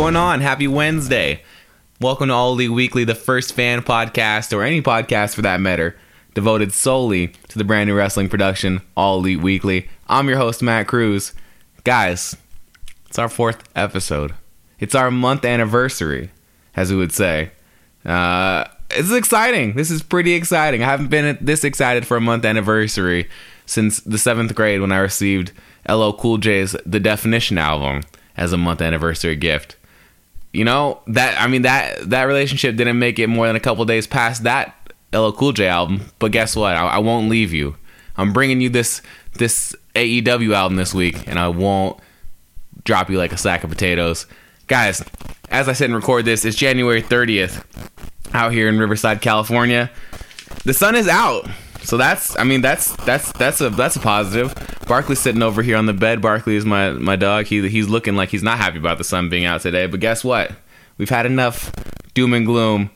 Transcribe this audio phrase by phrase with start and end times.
[0.00, 0.40] going on?
[0.40, 1.42] Happy Wednesday.
[2.00, 5.94] Welcome to All Elite Weekly, the first fan podcast, or any podcast for that matter,
[6.32, 9.90] devoted solely to the brand new wrestling production, All Elite Weekly.
[10.08, 11.34] I'm your host, Matt Cruz.
[11.84, 12.34] Guys,
[13.08, 14.32] it's our fourth episode.
[14.78, 16.30] It's our month anniversary,
[16.74, 17.50] as we would say.
[18.02, 19.74] Uh, it's exciting.
[19.74, 20.82] This is pretty exciting.
[20.82, 23.28] I haven't been this excited for a month anniversary
[23.66, 25.52] since the seventh grade when I received
[25.86, 28.00] LL Cool J's The Definition album
[28.34, 29.76] as a month anniversary gift.
[30.52, 33.84] You know that I mean that that relationship didn't make it more than a couple
[33.84, 34.74] days past that
[35.12, 36.74] LL Cool J album, but guess what?
[36.74, 37.76] I, I won't leave you.
[38.16, 39.02] I'm bringing you this
[39.34, 42.00] this AEW album this week, and I won't
[42.84, 44.26] drop you like a sack of potatoes,
[44.66, 45.04] guys.
[45.50, 47.64] As I sit and record this, it's January 30th
[48.32, 49.90] out here in Riverside, California.
[50.64, 51.48] The sun is out.
[51.82, 54.54] So that's I mean that's that's that's a that's a positive.
[54.86, 56.20] Barkley's sitting over here on the bed.
[56.20, 57.46] Barkley is my my dog.
[57.46, 59.86] He he's looking like he's not happy about the sun being out today.
[59.86, 60.52] But guess what?
[60.98, 61.72] We've had enough
[62.14, 62.90] doom and gloom,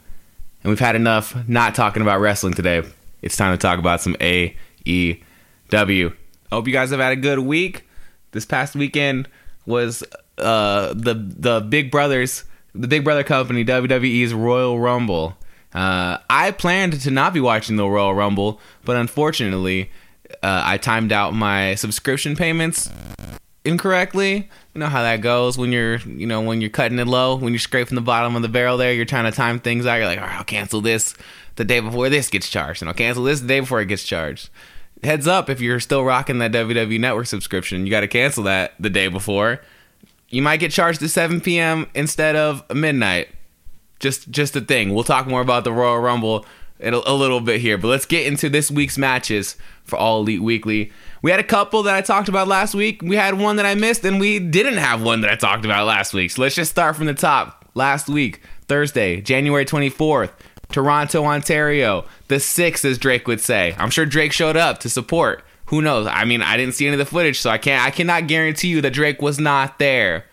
[0.63, 2.83] and we've had enough not talking about wrestling today.
[3.23, 6.15] It's time to talk about some AEW.
[6.53, 7.89] Hope you guys have had a good week.
[8.33, 9.29] This past weekend
[9.67, 10.05] was
[10.39, 12.45] uh, the the Big Brothers,
[12.75, 15.37] the Big Brother company WWE's Royal Rumble.
[15.75, 19.91] Uh, I planned to not be watching the Royal Rumble, but unfortunately,
[20.43, 22.89] uh, I timed out my subscription payments
[23.65, 24.49] incorrectly.
[24.75, 27.53] You know how that goes when you're, you know, when you're cutting it low, when
[27.53, 29.97] you're scraping the bottom of the barrel there, you're trying to time things out.
[29.97, 31.15] You're like, all right, I'll cancel this
[31.57, 34.05] the day before this gets charged, and I'll cancel this the day before it gets
[34.05, 34.51] charged.
[35.03, 38.75] Heads up, if you're still rocking that WWE Network subscription, you got to cancel that
[38.79, 39.61] the day before.
[40.29, 41.89] You might get charged at 7 p.m.
[41.95, 43.29] instead of midnight
[43.99, 44.95] just just a thing.
[44.95, 46.47] We'll talk more about the Royal Rumble
[46.81, 50.21] in a, a, little bit here, but let's get into this week's matches for All
[50.21, 50.93] Elite Weekly.
[51.23, 53.01] We had a couple that I talked about last week.
[53.01, 55.87] We had one that I missed, and we didn't have one that I talked about
[55.87, 56.33] last week.
[56.33, 57.65] So let's just start from the top.
[57.75, 60.31] Last week, Thursday, January 24th,
[60.71, 62.05] Toronto, Ontario.
[62.29, 63.75] The six, as Drake would say.
[63.79, 65.45] I'm sure Drake showed up to support.
[65.67, 66.07] Who knows?
[66.07, 67.85] I mean, I didn't see any of the footage, so I can't.
[67.85, 70.27] I cannot guarantee you that Drake was not there.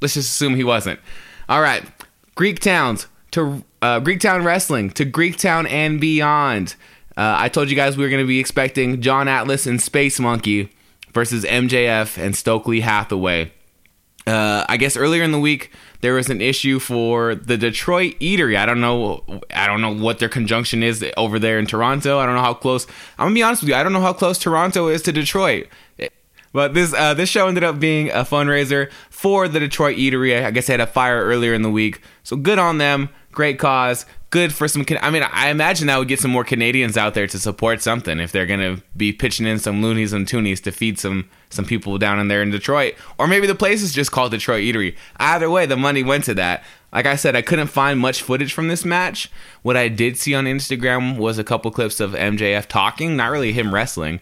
[0.00, 1.00] Let's just assume he wasn't.
[1.48, 1.82] All right,
[2.34, 6.74] Greek towns to uh, Greektown Wrestling to Greektown and beyond.
[7.16, 10.20] Uh, I told you guys we were going to be expecting John Atlas and Space
[10.20, 10.70] Monkey
[11.12, 13.52] versus MJF and Stokely Hathaway.
[14.26, 18.56] Uh, I guess earlier in the week there was an issue for the Detroit Eatery.
[18.56, 19.24] I don't know.
[19.52, 22.18] I don't know what their conjunction is over there in Toronto.
[22.18, 22.86] I don't know how close.
[23.18, 23.74] I'm gonna be honest with you.
[23.74, 25.66] I don't know how close Toronto is to Detroit.
[26.52, 30.44] But this uh, this show ended up being a fundraiser for the Detroit Eatery.
[30.44, 33.10] I guess they had a fire earlier in the week, so good on them.
[33.32, 34.06] Great cause.
[34.30, 34.84] Good for some.
[35.00, 38.18] I mean, I imagine that would get some more Canadians out there to support something
[38.18, 41.96] if they're gonna be pitching in some loonies and toonies to feed some some people
[41.98, 44.96] down in there in Detroit, or maybe the place is just called Detroit Eatery.
[45.18, 46.64] Either way, the money went to that.
[46.92, 49.30] Like I said, I couldn't find much footage from this match.
[49.60, 53.52] What I did see on Instagram was a couple clips of MJF talking, not really
[53.52, 54.20] him wrestling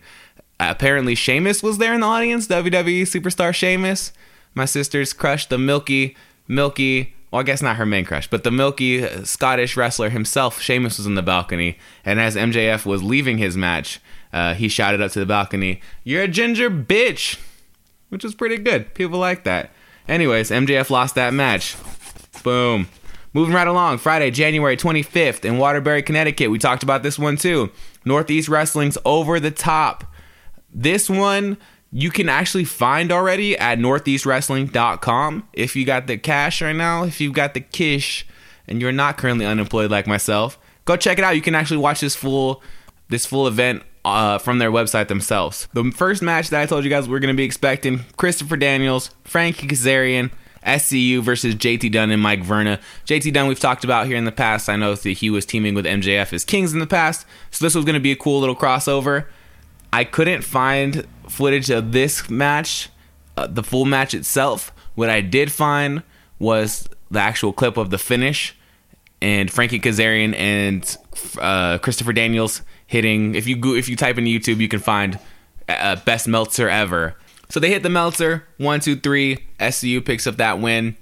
[0.59, 2.49] apparently Sheamus was there in the audience.
[2.49, 4.13] WWE superstar Sheamus,
[4.55, 6.17] my sister's crush, the milky,
[6.49, 7.15] milky.
[7.31, 10.97] Well, I guess not her main crush, but the milky uh, Scottish wrestler himself, Sheamus,
[10.97, 11.77] was in the balcony.
[12.05, 14.01] And as MJF was leaving his match,
[14.33, 17.39] uh, he shouted up to the balcony, "You're a ginger bitch,"
[18.09, 18.95] which was pretty good.
[18.95, 19.71] People like that.
[20.09, 21.77] Anyways, MJF lost that match.
[22.45, 22.89] Boom.
[23.33, 26.51] Moving right along, Friday, January 25th in Waterbury, Connecticut.
[26.51, 27.71] We talked about this one too.
[28.05, 30.05] Northeast Wrestling's Over the Top
[30.77, 31.57] this one
[31.93, 37.21] you can actually find already at northeastwrestling.com if you got the cash right now, if
[37.21, 38.27] you've got the kish
[38.69, 40.59] and you're not currently unemployed like myself.
[40.85, 41.37] Go check it out.
[41.37, 42.63] You can actually watch this full
[43.09, 45.69] this full event uh, from their website themselves.
[45.73, 48.57] The first match that I told you guys we are going to be expecting Christopher
[48.57, 50.31] Daniels, Frankie Kazarian,
[50.65, 52.81] SCU versus JT Dunn and Mike Verna.
[53.07, 54.69] JT Dunn we've talked about here in the past.
[54.69, 57.75] I know that he was teaming with MJF as Kings in the past, so this
[57.75, 59.27] was going to be a cool little crossover.
[59.97, 62.91] I couldn't find footage of this match,
[63.35, 64.71] uh, the full match itself.
[64.95, 66.03] What I did find
[66.39, 68.55] was the actual clip of the finish
[69.23, 70.99] and Frankie Kazarian and
[71.41, 73.35] uh, Christopher Daniels hitting.
[73.35, 75.19] If you go, if you type in YouTube, you can find
[75.67, 77.17] uh, best Meltzer ever.
[77.49, 79.47] So they hit the Meltzer one, two, three.
[79.59, 80.95] SCU picks up that win.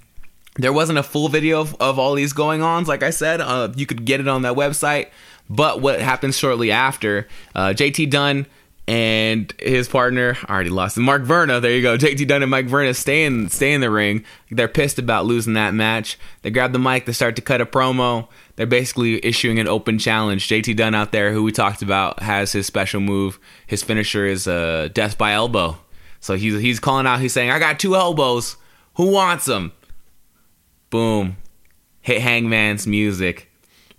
[0.55, 3.41] There wasn't a full video of, of all these going ons, like I said.
[3.41, 5.09] Uh, you could get it on that website.
[5.49, 7.27] But what happens shortly after?
[7.53, 8.47] Uh, JT Dunn
[8.87, 10.97] and his partner I already lost.
[10.97, 11.97] Mark Verna, there you go.
[11.97, 14.23] JT Dunn and Mike Verna stay in stay in the ring.
[14.51, 16.19] They're pissed about losing that match.
[16.43, 18.27] They grab the mic, they start to cut a promo.
[18.55, 20.47] They're basically issuing an open challenge.
[20.47, 23.39] JT Dunn out there, who we talked about, has his special move.
[23.67, 25.77] His finisher is uh, death by elbow.
[26.19, 27.19] So he's he's calling out.
[27.19, 28.57] He's saying, "I got two elbows.
[28.95, 29.73] Who wants them?"
[30.89, 31.37] Boom.
[32.01, 33.51] Hit Hangman's music.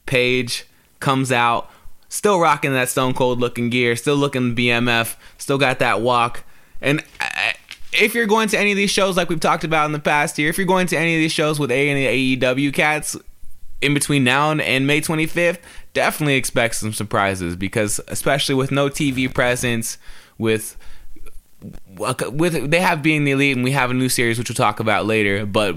[0.06, 0.65] Page
[1.00, 1.71] comes out,
[2.08, 6.44] still rocking that Stone Cold looking gear, still looking BMF, still got that walk.
[6.81, 7.53] And uh,
[7.93, 10.37] if you're going to any of these shows, like we've talked about in the past
[10.37, 13.17] here, if you're going to any of these shows with A and AEW cats
[13.81, 15.58] in between now and May 25th,
[15.93, 19.99] definitely expect some surprises because, especially with no TV presence,
[20.38, 20.76] with
[21.88, 24.81] with they have being the elite, and we have a new series which we'll talk
[24.81, 25.75] about later, but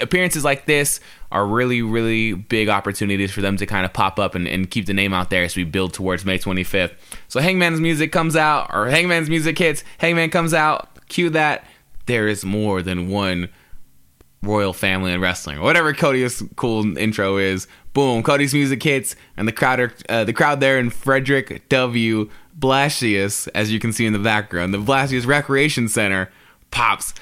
[0.00, 1.00] appearances like this
[1.30, 4.86] are really, really big opportunities for them to kind of pop up and, and keep
[4.86, 6.94] the name out there as we build towards May 25th.
[7.28, 11.64] So Hangman's music comes out, or Hangman's music hits, Hangman comes out, cue that.
[12.06, 13.48] There is more than one
[14.42, 17.66] royal family in wrestling, whatever Cody's cool intro is.
[17.94, 22.30] Boom, Cody's music hits, and the crowd, are, uh, the crowd there in Frederick W.
[22.58, 26.30] Blasius, as you can see in the background, the Blasius Recreation Center
[26.70, 27.14] pops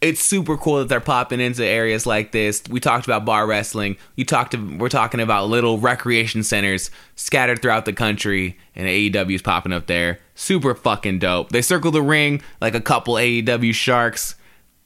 [0.00, 2.62] it's super cool that they're popping into areas like this.
[2.68, 3.96] We talked about bar wrestling.
[4.14, 9.34] You talked to, we're talking about little recreation centers scattered throughout the country, and AEW
[9.34, 10.20] is popping up there.
[10.34, 11.48] Super fucking dope.
[11.48, 14.34] They circle the ring like a couple AEW sharks.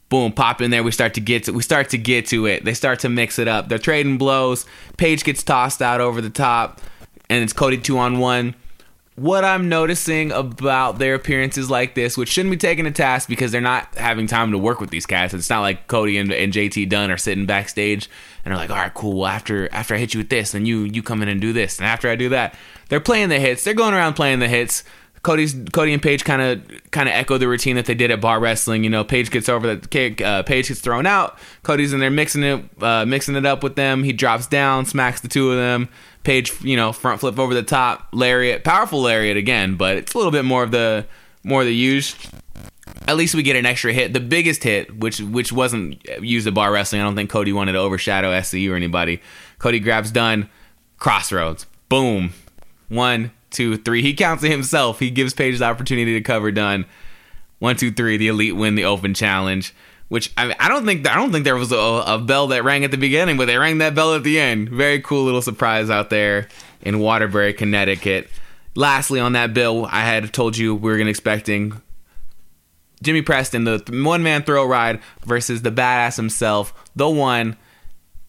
[0.07, 0.83] Boom, pop in there.
[0.83, 2.65] We start to get to we start to get to it.
[2.65, 3.69] They start to mix it up.
[3.69, 4.65] They're trading blows.
[4.97, 6.81] Page gets tossed out over the top,
[7.29, 8.55] and it's Cody two on one
[9.15, 13.51] what I'm noticing about their appearances like this, which shouldn't be taken to task because
[13.51, 15.33] they're not having time to work with these cats.
[15.33, 18.09] It's not like Cody and, and JT Dunn are sitting backstage
[18.45, 19.19] and are like, all right, cool.
[19.19, 21.51] Well, after after I hit you with this, then you you come in and do
[21.53, 22.55] this, and after I do that,
[22.89, 23.63] they're playing the hits.
[23.63, 24.83] They're going around playing the hits.
[25.23, 28.21] Cody's Cody and Page kind of kind of echo the routine that they did at
[28.21, 28.83] bar wrestling.
[28.83, 31.37] You know, Page gets over the kick, uh, Page gets thrown out.
[31.61, 34.03] Cody's in there mixing it uh, mixing it up with them.
[34.03, 35.89] He drops down, smacks the two of them.
[36.23, 40.17] Page, you know, front flip over the top, lariat, powerful lariat again, but it's a
[40.17, 41.05] little bit more of the
[41.43, 42.15] more of the use.
[43.07, 44.13] At least we get an extra hit.
[44.13, 47.71] The biggest hit, which which wasn't used at bar wrestling, I don't think Cody wanted
[47.71, 49.21] to overshadow SCU or anybody.
[49.57, 50.49] Cody grabs Dunn,
[50.97, 52.33] crossroads, boom,
[52.89, 54.01] one, two, three.
[54.01, 54.99] He counts it himself.
[54.99, 56.85] He gives Page the opportunity to cover Dunn.
[57.59, 58.17] One, two, three.
[58.17, 59.73] The elite win the open challenge
[60.11, 62.83] which I, I don't think I don't think there was a, a, bell that rang
[62.83, 64.67] at the beginning, but they rang that bell at the end.
[64.67, 66.49] Very cool little surprise out there
[66.81, 68.29] in Waterbury, Connecticut.
[68.75, 71.81] Lastly, on that bill, I had told you we were going expecting
[73.01, 77.55] Jimmy Preston, the one man throw ride versus the badass himself, the one,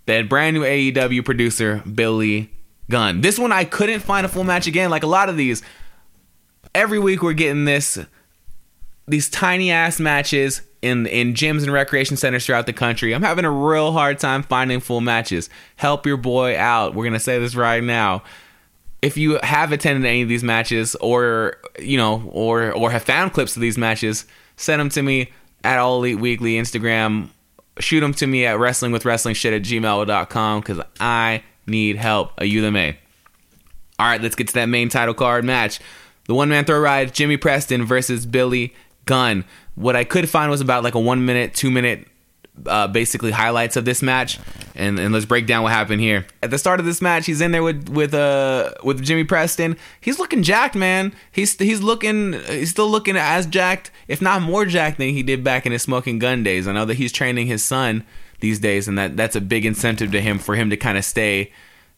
[0.06, 2.48] that brand new AEW producer Billy
[2.90, 3.22] Gunn.
[3.22, 5.64] This one I couldn't find a full match again, like a lot of these.
[6.76, 7.98] Every week we're getting this
[9.08, 13.14] these tiny ass matches in in gyms and recreation centers throughout the country.
[13.14, 15.48] I'm having a real hard time finding full matches.
[15.76, 16.94] Help your boy out.
[16.94, 18.22] We're gonna say this right now.
[19.00, 23.32] If you have attended any of these matches, or you know, or or have found
[23.32, 24.26] clips of these matches,
[24.56, 25.32] send them to me
[25.64, 27.28] at All Elite Weekly Instagram.
[27.78, 32.32] Shoot them to me at wrestlingwithwrestlingshit at gmail.com because I need help.
[32.38, 32.98] Are you the May?
[33.98, 35.80] All right, let's get to that main title card match.
[36.26, 38.74] The one man throw ride, Jimmy Preston versus Billy
[39.06, 39.44] Gunn.
[39.74, 42.06] What I could find was about like a one minute, two minute,
[42.66, 44.38] uh, basically highlights of this match,
[44.74, 46.26] and, and let's break down what happened here.
[46.42, 49.76] At the start of this match, he's in there with with uh with Jimmy Preston.
[50.00, 51.14] He's looking jacked, man.
[51.30, 55.42] He's he's looking he's still looking as jacked, if not more jacked than he did
[55.42, 56.68] back in his smoking gun days.
[56.68, 58.04] I know that he's training his son
[58.40, 61.04] these days, and that that's a big incentive to him for him to kind of
[61.04, 61.52] stay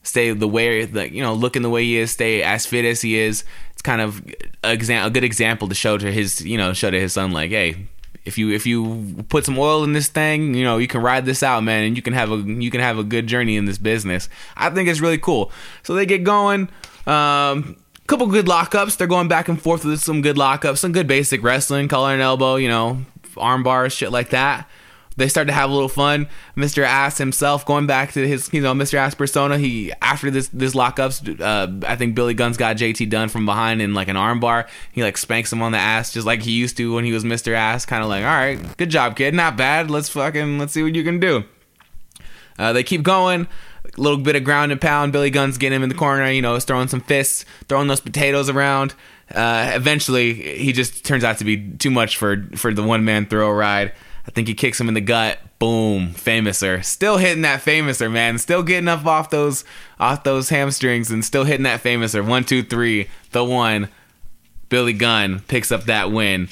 [0.04, 3.00] stay the way that you know looking the way he is, stay as fit as
[3.02, 4.24] he is it's kind of
[4.62, 7.50] a, a good example to show to his you know show to his son like
[7.50, 7.86] hey
[8.24, 11.26] if you if you put some oil in this thing, you know, you can ride
[11.26, 13.66] this out, man, and you can have a you can have a good journey in
[13.66, 14.30] this business.
[14.56, 15.52] I think it's really cool.
[15.82, 16.70] So they get going.
[17.06, 18.96] Um, couple good lockups.
[18.96, 22.22] They're going back and forth with some good lockups, some good basic wrestling, collar and
[22.22, 23.04] elbow, you know,
[23.36, 24.68] arm bars, shit like that
[25.16, 26.28] they start to have a little fun.
[26.56, 26.82] Mr.
[26.82, 28.94] Ass himself, going back to his, you know, Mr.
[28.94, 29.58] Ass persona.
[29.58, 33.80] He after this this lockups, uh, I think Billy Gunn's got JT Dunn from behind
[33.80, 34.68] in like an armbar.
[34.92, 37.24] He like spanks him on the ass just like he used to when he was
[37.24, 37.54] Mr.
[37.54, 37.86] Ass.
[37.86, 39.90] Kind of like, all right, good job, kid, not bad.
[39.90, 41.44] Let's fucking let's see what you can do.
[42.58, 43.48] Uh, they keep going.
[43.96, 45.12] A little bit of ground and pound.
[45.12, 48.48] Billy Gunn's getting him in the corner, you know, throwing some fists, throwing those potatoes
[48.48, 48.94] around.
[49.32, 53.26] Uh, eventually, he just turns out to be too much for for the one man
[53.26, 53.92] throw ride.
[54.26, 55.38] I think he kicks him in the gut.
[55.58, 56.84] Boom, Fameasser.
[56.84, 58.38] Still hitting that Fameasser, man.
[58.38, 59.64] Still getting up off those
[60.00, 62.26] off those hamstrings and still hitting that Fameasser.
[62.26, 63.08] One, two, three.
[63.32, 63.88] The one.
[64.68, 66.48] Billy Gunn picks up that win.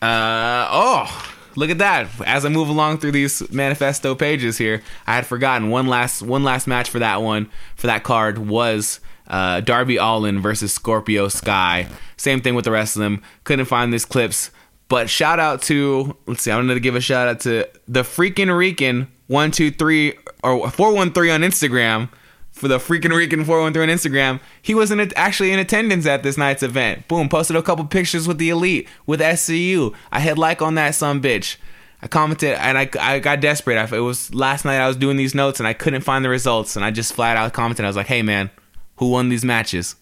[0.00, 1.32] Uh oh.
[1.56, 2.08] Look at that.
[2.26, 6.44] As I move along through these manifesto pages here, I had forgotten one last one
[6.44, 11.88] last match for that one for that card was uh, Darby Allin versus Scorpio Sky.
[12.18, 13.22] Same thing with the rest of them.
[13.44, 14.50] Couldn't find these clips
[14.88, 18.56] But shout out to let's see, I'm gonna give a shout out to the freaking
[18.56, 22.08] Rican one two three or four one three on Instagram
[22.56, 24.40] for the freaking Rican 413 on Instagram.
[24.62, 27.06] He was in, actually in attendance at this night's event.
[27.06, 29.94] Boom, posted a couple pictures with the elite, with SCU.
[30.10, 31.58] I hit like on that some bitch.
[32.00, 33.76] I commented and I, I got desperate.
[33.76, 36.30] I, it was last night I was doing these notes and I couldn't find the
[36.30, 37.84] results and I just flat out commented.
[37.84, 38.50] I was like, hey man,
[38.96, 39.96] who won these matches?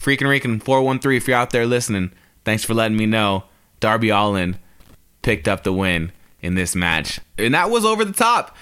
[0.00, 2.12] Freaking Rican 413, if you're out there listening,
[2.44, 3.44] thanks for letting me know.
[3.82, 4.58] Darby Allin
[5.20, 7.20] picked up the win in this match.
[7.36, 8.56] And that was over the top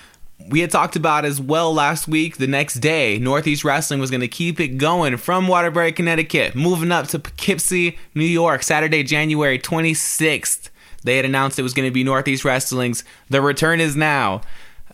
[0.48, 2.38] we had talked about as well last week.
[2.38, 6.92] The next day, Northeast Wrestling was going to keep it going from Waterbury, Connecticut, moving
[6.92, 10.70] up to Poughkeepsie, New York, Saturday, January 26th.
[11.02, 14.42] They had announced it was going to be Northeast Wrestling's The Return is Now.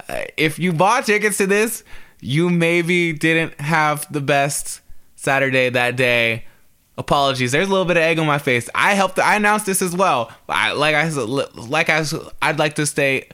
[0.08, 1.84] Uh, if you bought tickets to this,
[2.20, 4.80] you maybe didn't have the best
[5.16, 6.44] Saturday that day.
[6.98, 7.52] Apologies.
[7.52, 8.70] There's a little bit of egg on my face.
[8.74, 9.18] I helped.
[9.18, 10.32] I announced this as well.
[10.48, 12.04] I, like I like I
[12.40, 13.32] I'd like to state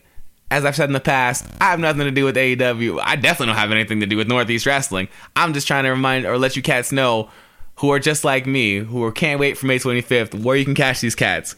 [0.52, 3.00] as I've said in the past, I have nothing to do with AEW.
[3.02, 5.08] I definitely don't have anything to do with Northeast Wrestling.
[5.34, 7.30] I'm just trying to remind or let you cats know
[7.76, 10.74] who are just like me, who are, can't wait for May 25th, where you can
[10.74, 11.56] catch these cats.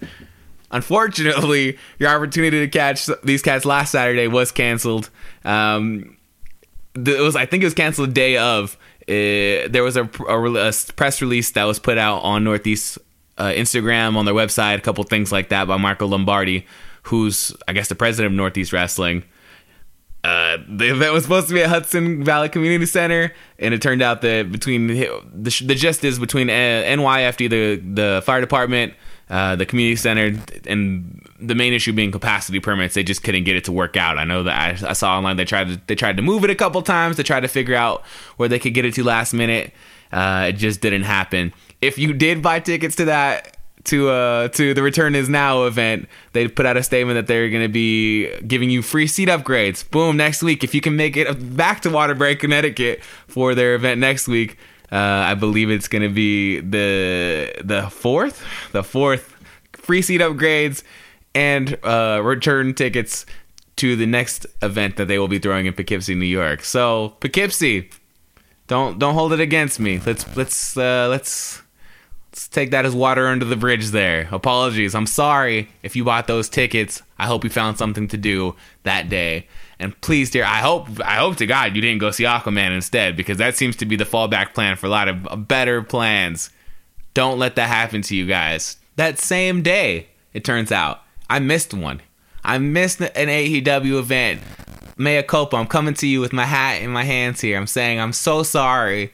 [0.71, 5.11] Unfortunately, your opportunity to catch these cats last Saturday was canceled.
[5.45, 6.17] Um,
[6.95, 8.77] it was, I think, it was canceled day of.
[9.07, 12.99] Uh, there was a, a, a, press release that was put out on Northeast
[13.37, 16.67] uh, Instagram, on their website, a couple things like that by Marco Lombardi
[17.05, 19.25] who's I guess the president of Northeast Wrestling.
[20.23, 24.01] Uh, the event was supposed to be at Hudson Valley Community Center, and it turned
[24.01, 28.95] out that between the the gist is between uh, NYFD, the the fire department,
[29.31, 32.95] uh, the community center, and the main issue being capacity permits.
[32.95, 34.19] They just couldn't get it to work out.
[34.19, 36.51] I know that I, I saw online they tried to they tried to move it
[36.51, 38.05] a couple times to try to figure out
[38.37, 39.73] where they could get it to last minute.
[40.13, 41.53] Uh, it just didn't happen.
[41.81, 46.09] If you did buy tickets to that, to uh to the Return Is Now event,
[46.33, 49.89] they put out a statement that they're going to be giving you free seat upgrades.
[49.91, 50.17] Boom!
[50.17, 54.27] Next week, if you can make it back to Waterbury, Connecticut for their event next
[54.29, 54.57] week,
[54.95, 59.35] uh, I believe it's going to be the the fourth, the fourth
[59.73, 60.85] free seat upgrades
[61.35, 63.27] and uh, return tickets
[63.77, 66.63] to the next event that they will be throwing in Poughkeepsie, New York.
[66.63, 67.91] So Poughkeepsie,
[68.69, 69.99] don't don't hold it against me.
[69.99, 71.61] Let's let's uh, let's
[72.35, 74.29] Let's take that as water under the bridge there.
[74.33, 74.97] Apologies.
[74.97, 77.01] I'm sorry if you bought those tickets.
[77.17, 79.47] I hope you found something to do that day.
[79.85, 83.17] And please, dear, I hope I hope to God you didn't go see Aquaman instead
[83.17, 86.51] because that seems to be the fallback plan for a lot of uh, better plans.
[87.13, 88.79] Don't let that happen to you guys.
[88.97, 92.01] That same day, it turns out, I missed one.
[92.43, 94.41] I missed an AEW event.
[94.97, 95.57] Mea culpa.
[95.57, 97.57] I'm coming to you with my hat in my hands here.
[97.57, 99.13] I'm saying I'm so sorry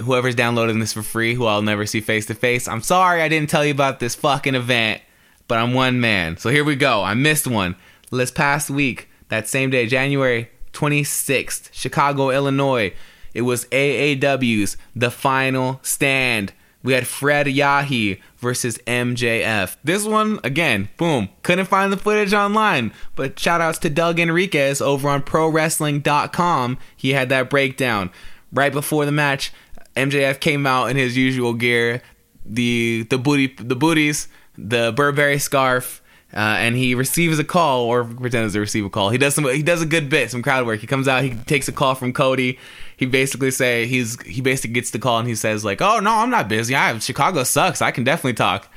[0.00, 3.28] whoever's downloading this for free, who I'll never see face to face, I'm sorry I
[3.28, 5.02] didn't tell you about this fucking event,
[5.48, 6.36] but I'm one man.
[6.36, 7.02] So here we go.
[7.02, 7.76] I missed one.
[8.10, 12.92] This past week, that same day, January 26th, Chicago, Illinois,
[13.32, 16.52] it was AAW's The Final Stand.
[16.82, 19.76] We had Fred Yehi versus MJF.
[19.82, 24.82] This one, again, boom, couldn't find the footage online, but shout outs to Doug Enriquez
[24.82, 26.76] over on ProWrestling.com.
[26.94, 28.10] He had that breakdown.
[28.52, 29.50] Right before the match,
[29.96, 32.02] MJF came out in his usual gear,
[32.44, 36.01] the the booty the booties, the Burberry scarf,
[36.34, 39.10] uh, and he receives a call or pretends to receive a call.
[39.10, 40.80] He does some he does a good bit, some crowd work.
[40.80, 42.58] He comes out, he takes a call from Cody.
[42.96, 46.10] He basically say he's he basically gets the call and he says like, "Oh no,
[46.10, 46.74] I'm not busy.
[46.74, 47.82] I Chicago sucks.
[47.82, 48.68] I can definitely talk."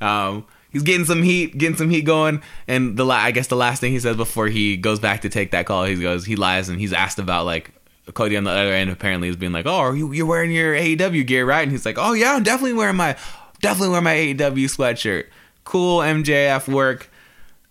[0.00, 2.42] Um, he's getting some heat, getting some heat going.
[2.66, 5.52] And the I guess the last thing he says before he goes back to take
[5.52, 7.70] that call, he goes, he lies and he's asked about like
[8.12, 11.26] Cody on the other end apparently is being like, "Oh, you you're wearing your AEW
[11.26, 13.16] gear, right?" And he's like, "Oh yeah, I'm definitely wearing my
[13.60, 15.26] definitely wearing my AEW sweatshirt."
[15.64, 17.10] Cool MJF work.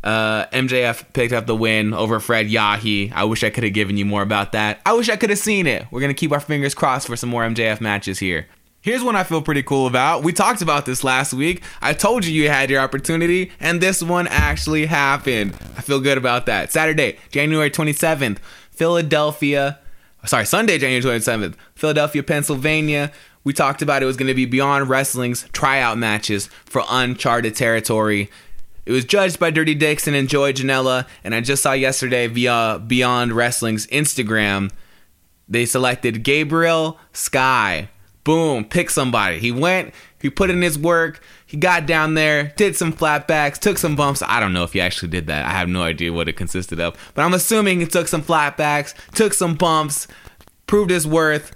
[0.04, 3.14] Uh, MJF picked up the win over Fred Yehi.
[3.14, 4.82] I wish I could have given you more about that.
[4.86, 5.86] I wish I could have seen it.
[5.92, 8.48] We're gonna keep our fingers crossed for some more MJF matches here.
[8.82, 10.24] Here's one I feel pretty cool about.
[10.24, 11.64] We talked about this last week.
[11.82, 15.54] I told you you had your opportunity, and this one actually happened.
[15.78, 16.74] I feel good about that.
[16.74, 18.40] Saturday, January 27th,
[18.72, 19.80] Philadelphia
[20.26, 23.12] sorry, Sunday, January 27th, Philadelphia, Pennsylvania.
[23.44, 28.30] We talked about it was going to be Beyond Wrestling's tryout matches for uncharted territory.
[28.86, 32.82] It was judged by Dirty Dixon and Joey Janela, and I just saw yesterday via
[32.86, 34.72] Beyond Wrestling's Instagram,
[35.48, 37.90] they selected Gabriel Sky.
[38.24, 39.40] Boom, pick somebody.
[39.40, 43.78] He went, he put in his work, he got down there, did some flatbacks, took
[43.78, 44.24] some bumps.
[44.26, 45.46] I don't know if he actually did that.
[45.46, 46.98] I have no idea what it consisted of.
[47.14, 50.08] But I'm assuming he took some flatbacks, took some bumps,
[50.66, 51.54] proved his worth.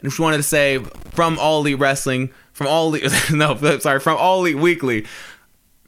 [0.00, 0.78] And just wanted to say
[1.10, 5.06] from All Elite Wrestling, from All Elite, no, sorry, from All Elite Weekly,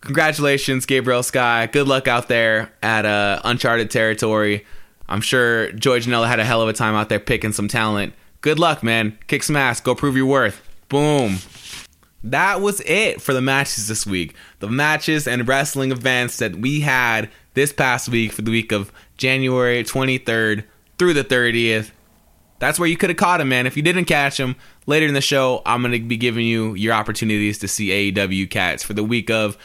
[0.00, 1.66] congratulations, Gabriel Sky.
[1.66, 4.66] Good luck out there at uh, uncharted territory.
[5.08, 8.14] I'm sure Joey Janela had a hell of a time out there picking some talent.
[8.40, 9.18] Good luck, man.
[9.26, 9.80] Kick some ass.
[9.80, 10.62] Go prove your worth.
[10.88, 11.38] Boom.
[12.22, 14.34] That was it for the matches this week.
[14.58, 18.92] The matches and wrestling events that we had this past week for the week of
[19.16, 20.64] January 23rd
[20.98, 21.90] through the 30th.
[22.60, 23.66] That's where you could have caught him, man.
[23.66, 24.54] If you didn't catch him,
[24.86, 28.48] later in the show, I'm going to be giving you your opportunities to see AEW
[28.48, 29.56] cats for the week of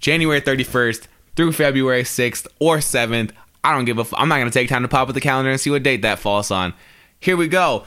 [0.00, 1.06] January 31st
[1.36, 3.30] through February 6th or 7th.
[3.64, 4.02] I don't give a.
[4.02, 5.84] F- I'm not going to take time to pop up the calendar and see what
[5.84, 6.74] date that falls on.
[7.20, 7.84] Here we go.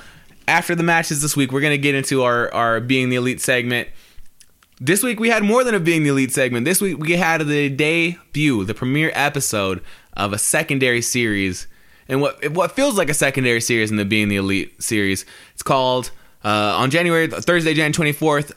[0.48, 3.42] After the matches this week, we're going to get into our, our Being the Elite
[3.42, 3.90] segment.
[4.80, 6.64] This week we had more than a Being the Elite segment.
[6.64, 9.82] This week we had the debut, the premiere episode
[10.14, 11.68] of a secondary series,
[12.08, 15.26] and what what feels like a secondary series in the Being the Elite series.
[15.54, 16.12] It's called
[16.44, 18.54] uh, on January Thursday, January twenty fourth.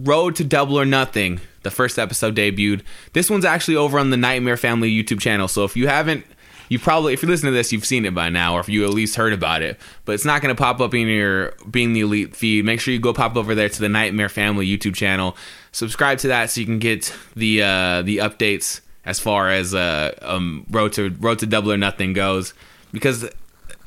[0.00, 1.40] Road to Double or Nothing.
[1.64, 2.82] The first episode debuted.
[3.14, 5.48] This one's actually over on the Nightmare Family YouTube channel.
[5.48, 6.24] So if you haven't
[6.68, 8.84] you probably if you listen to this you've seen it by now or if you
[8.84, 11.92] at least heard about it but it's not going to pop up in your being
[11.92, 14.94] the elite feed make sure you go pop over there to the nightmare family youtube
[14.94, 15.36] channel
[15.72, 20.14] subscribe to that so you can get the uh, the updates as far as uh,
[20.22, 22.52] um, road to road to double or nothing goes
[22.92, 23.28] because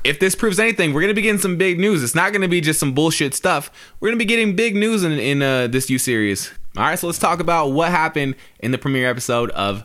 [0.04, 2.02] if this proves anything, we're gonna be getting some big news.
[2.02, 3.70] It's not gonna be just some bullshit stuff.
[4.00, 6.50] We're gonna be getting big news in in uh, this U series.
[6.76, 9.84] All right, so let's talk about what happened in the premiere episode of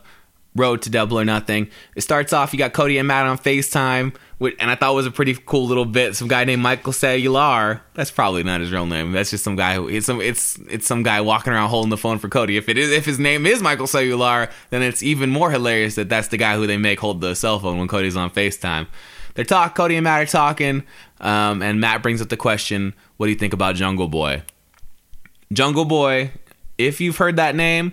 [0.56, 1.68] Road to Double or Nothing.
[1.94, 5.06] It starts off, you got Cody and Matt on FaceTime, and I thought it was
[5.06, 6.14] a pretty cool little bit.
[6.14, 7.82] Some guy named Michael Cellular.
[7.94, 9.12] That's probably not his real name.
[9.12, 11.96] That's just some guy who it's some it's it's some guy walking around holding the
[11.96, 12.56] phone for Cody.
[12.56, 16.08] If it is if his name is Michael Cellular, then it's even more hilarious that
[16.08, 18.86] that's the guy who they make hold the cell phone when Cody's on FaceTime.
[19.34, 20.84] They're talk Cody and Matt are talking,
[21.20, 24.42] um, and Matt brings up the question, "What do you think about Jungle Boy?"
[25.52, 26.32] Jungle Boy,
[26.76, 27.92] if you've heard that name,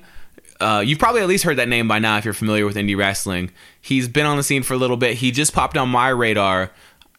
[0.59, 2.97] uh, you've probably at least heard that name by now if you're familiar with indie
[2.97, 3.51] wrestling.
[3.81, 5.17] He's been on the scene for a little bit.
[5.17, 6.71] He just popped on my radar.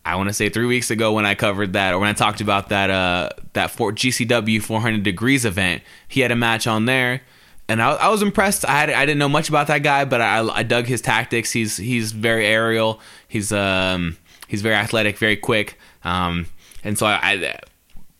[0.04, 2.40] I want to say three weeks ago when I covered that, or when I talked
[2.40, 5.82] about that uh, that GCW 400 Degrees event.
[6.06, 7.22] He had a match on there,
[7.68, 8.64] and I, I was impressed.
[8.64, 11.50] I had, I didn't know much about that guy, but I, I dug his tactics.
[11.50, 13.00] He's he's very aerial.
[13.26, 15.76] He's um he's very athletic, very quick.
[16.04, 16.46] Um,
[16.84, 17.60] and so I, I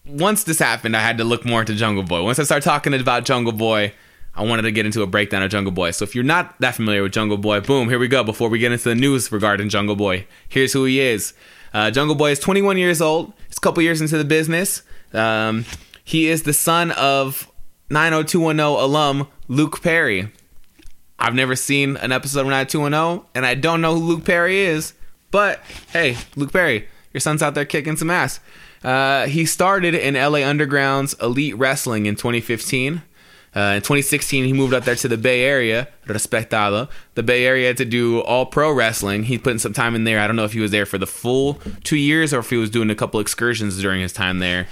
[0.05, 2.22] once this happened, I had to look more into Jungle Boy.
[2.22, 3.92] Once I started talking about Jungle Boy
[4.37, 5.92] I wanted to get into a breakdown of Jungle Boy.
[5.92, 8.22] So if you're not that familiar with Jungle Boy, boom, here we go.
[8.22, 11.33] Before we get into the news regarding Jungle Boy, here's who he is.
[11.72, 13.33] Uh, Jungle Boy is 21 years old.
[13.49, 14.83] He's a couple years into the business.
[15.14, 15.64] Um,
[16.05, 17.51] he is the son of
[17.88, 20.31] 90210 alum Luke Perry.
[21.18, 24.92] I've never seen an episode of 90210, and I don't know who Luke Perry is.
[25.31, 25.61] But
[25.92, 28.40] hey, Luke Perry, your son's out there kicking some ass.
[28.85, 33.03] Uh, he started in LA Underground's Elite Wrestling in 2015.
[33.57, 37.73] Uh, in 2016, he moved up there to the Bay Area, respetado, the Bay Area
[37.73, 39.23] to do all pro wrestling.
[39.23, 40.21] He put some time in there.
[40.21, 42.57] I don't know if he was there for the full two years or if he
[42.57, 44.66] was doing a couple excursions during his time there.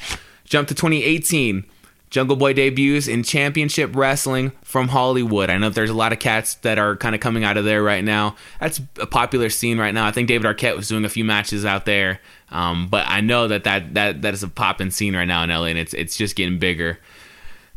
[0.45, 1.65] Jump to 2018.
[2.11, 5.51] Jungle Boy debuts in championship wrestling from Hollywood.
[5.51, 7.83] I know there's a lot of cats that are kind of coming out of there
[7.83, 8.37] right now.
[8.61, 10.07] That's a popular scene right now.
[10.07, 12.21] I think David Arquette was doing a few matches out there,
[12.51, 15.51] um, but I know that, that that that is a popping scene right now in
[15.51, 17.01] LA, and it's it's just getting bigger.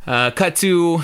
[0.07, 1.01] Uh, cut to,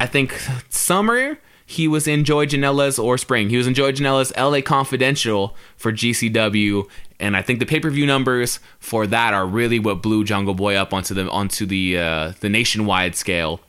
[0.00, 1.38] I think, summer.
[1.66, 3.50] He was in Joey Janela's or spring.
[3.50, 7.90] He was in Joey Janela's LA Confidential for GCW, and I think the pay per
[7.90, 11.98] view numbers for that are really what blew Jungle Boy up onto the onto the
[11.98, 13.60] uh, the nationwide scale.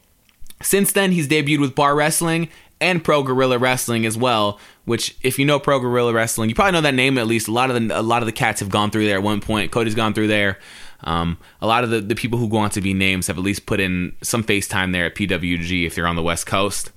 [0.62, 4.60] Since then, he's debuted with Bar Wrestling and Pro Guerrilla Wrestling as well.
[4.86, 7.48] Which, if you know Pro Guerrilla Wrestling, you probably know that name at least.
[7.48, 9.42] A lot of the a lot of the cats have gone through there at one
[9.42, 9.72] point.
[9.72, 10.60] Cody's gone through there.
[11.04, 13.44] Um, a lot of the, the people who go on to be names have at
[13.44, 16.92] least put in some FaceTime there at PWG if they're on the West Coast.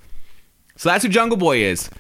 [0.76, 1.90] So that's who Jungle Boy is.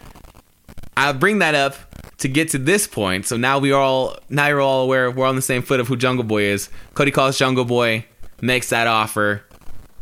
[0.96, 1.74] I bring that up
[2.18, 3.26] to get to this point.
[3.26, 5.88] So now we are all now you're all aware we're on the same foot of
[5.88, 6.68] who Jungle Boy is.
[6.94, 8.06] Cody calls Jungle Boy,
[8.40, 9.42] makes that offer.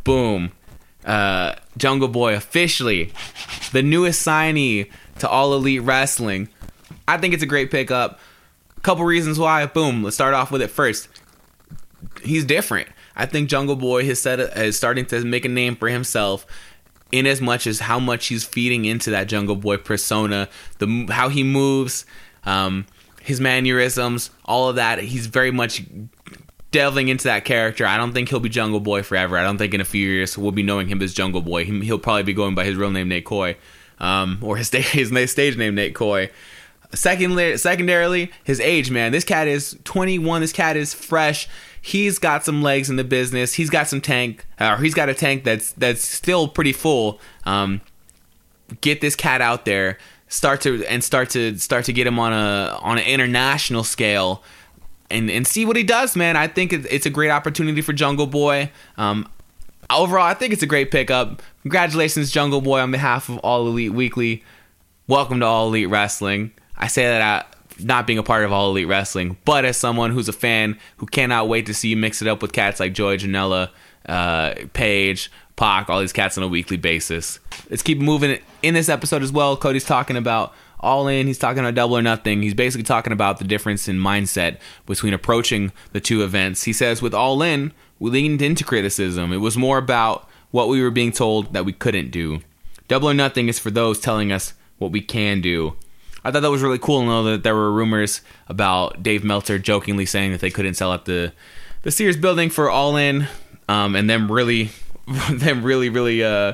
[0.03, 0.51] Boom.
[1.05, 3.11] Uh, Jungle Boy officially
[3.71, 6.49] the newest signee to All Elite Wrestling.
[7.07, 8.19] I think it's a great pickup.
[8.77, 9.65] A couple reasons why.
[9.65, 10.03] Boom.
[10.03, 11.07] Let's start off with it first
[12.23, 12.89] he's different.
[13.15, 16.45] I think Jungle Boy has said is starting to make a name for himself
[17.11, 21.29] in as much as how much he's feeding into that Jungle Boy persona, the how
[21.29, 22.05] he moves,
[22.45, 22.85] um,
[23.21, 24.99] his mannerisms, all of that.
[24.99, 25.83] He's very much
[26.71, 27.85] delving into that character.
[27.85, 29.37] I don't think he'll be Jungle Boy forever.
[29.37, 31.65] I don't think in a few years we'll be knowing him as Jungle Boy.
[31.65, 33.57] He, will probably be going by his real name, Nate Coy,
[33.99, 36.29] um, or his, his stage name, Nate Coy.
[36.93, 39.11] Secondly, secondarily, his age, man.
[39.11, 40.41] This cat is 21.
[40.41, 41.47] This cat is fresh
[41.81, 43.53] he's got some legs in the business.
[43.53, 47.19] He's got some tank, or he's got a tank that's that's still pretty full.
[47.45, 47.81] Um,
[48.81, 49.97] get this cat out there,
[50.27, 54.43] start to and start to start to get him on a on an international scale.
[55.11, 56.37] And, and see what he does, man.
[56.37, 58.71] I think it's a great opportunity for Jungle Boy.
[58.95, 59.27] Um,
[59.89, 61.41] overall, I think it's a great pickup.
[61.63, 64.43] Congratulations, Jungle Boy, on behalf of All Elite Weekly.
[65.07, 66.51] Welcome to All Elite Wrestling.
[66.79, 70.11] I say that at not being a part of All Elite Wrestling, but as someone
[70.11, 72.93] who's a fan who cannot wait to see you mix it up with cats like
[72.93, 73.69] Joey Janela,
[74.07, 77.39] uh, Page, Pac, all these cats on a weekly basis.
[77.69, 79.57] Let's keep moving in this episode as well.
[79.57, 81.27] Cody's talking about all in.
[81.27, 82.41] He's talking about double or nothing.
[82.41, 86.63] He's basically talking about the difference in mindset between approaching the two events.
[86.63, 89.33] He says with all in, we leaned into criticism.
[89.33, 92.39] It was more about what we were being told that we couldn't do.
[92.87, 95.75] Double or nothing is for those telling us what we can do.
[96.29, 100.05] I thought that was really cool know that there were rumors about Dave Meltzer jokingly
[100.05, 101.33] saying that they couldn't sell out the
[101.81, 103.27] the Sears building for all in,
[103.67, 104.69] um, and them really,
[105.31, 106.53] them really, really uh,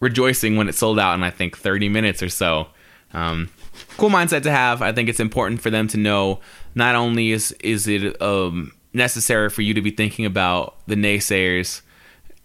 [0.00, 2.68] rejoicing when it sold out in I think 30 minutes or so.
[3.12, 3.50] Um,
[3.96, 4.82] cool mindset to have.
[4.82, 6.40] I think it's important for them to know
[6.74, 11.82] not only is is it um, necessary for you to be thinking about the naysayers.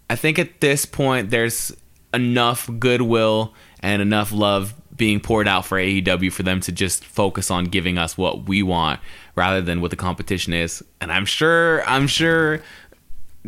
[0.08, 1.74] I think at this point there's
[2.14, 7.50] enough goodwill and enough love being poured out for AEW for them to just focus
[7.50, 9.00] on giving us what we want
[9.34, 10.84] rather than what the competition is.
[11.00, 12.60] And I'm sure, I'm sure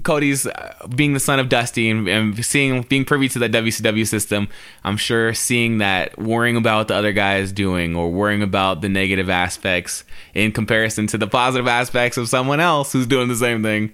[0.03, 4.07] Cody's uh, being the son of Dusty and, and, seeing being privy to that WCW
[4.07, 4.49] system,
[4.83, 8.81] I'm sure seeing that worrying about what the other guy is doing or worrying about
[8.81, 13.37] the negative aspects in comparison to the positive aspects of someone else who's doing the
[13.37, 13.93] same thing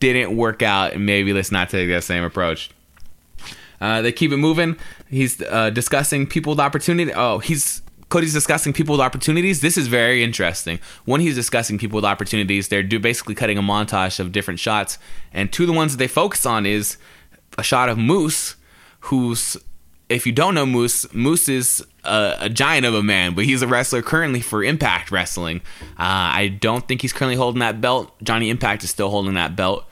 [0.00, 2.70] didn't work out and maybe let's not take that same approach.
[3.80, 4.76] Uh, they keep it moving.
[5.08, 7.12] He's uh, discussing people with opportunity.
[7.14, 9.60] Oh, he's Cody's discussing people with opportunities.
[9.60, 10.80] This is very interesting.
[11.04, 14.98] When he's discussing people with opportunities, they're do basically cutting a montage of different shots,
[15.32, 16.96] and two of the ones that they focus on is
[17.56, 18.56] a shot of Moose,
[19.00, 19.56] who's
[20.10, 23.62] if you don't know Moose, Moose is a, a, giant of a man, but he's
[23.62, 25.60] a wrestler currently for Impact Wrestling.
[25.92, 28.12] Uh, I don't think he's currently holding that belt.
[28.20, 29.84] Johnny Impact is still holding that belt.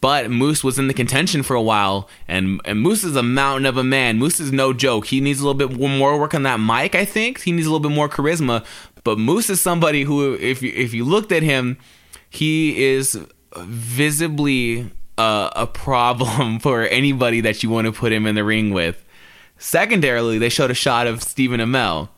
[0.00, 3.66] But Moose was in the contention for a while, and, and Moose is a mountain
[3.66, 4.18] of a man.
[4.18, 5.06] Moose is no joke.
[5.06, 7.42] He needs a little bit more work on that mic, I think.
[7.42, 8.64] He needs a little bit more charisma.
[9.04, 11.78] But Moose is somebody who, if you, if you looked at him,
[12.28, 13.18] he is
[13.56, 19.04] visibly a problem for anybody that you want to put him in the ring with.
[19.58, 22.08] Secondarily, they showed a shot of Stephen Amell.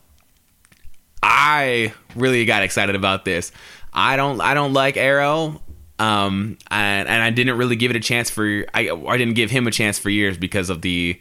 [1.23, 3.51] I really got excited about this.
[3.93, 5.61] I don't I don't like Arrow.
[6.01, 9.51] Um, and, and I didn't really give it a chance for I I didn't give
[9.51, 11.19] him a chance for years because of the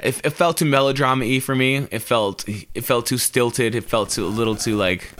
[0.00, 1.86] it, it felt too melodrama y for me.
[1.92, 3.76] It felt it felt too stilted.
[3.76, 5.12] It felt too a little too like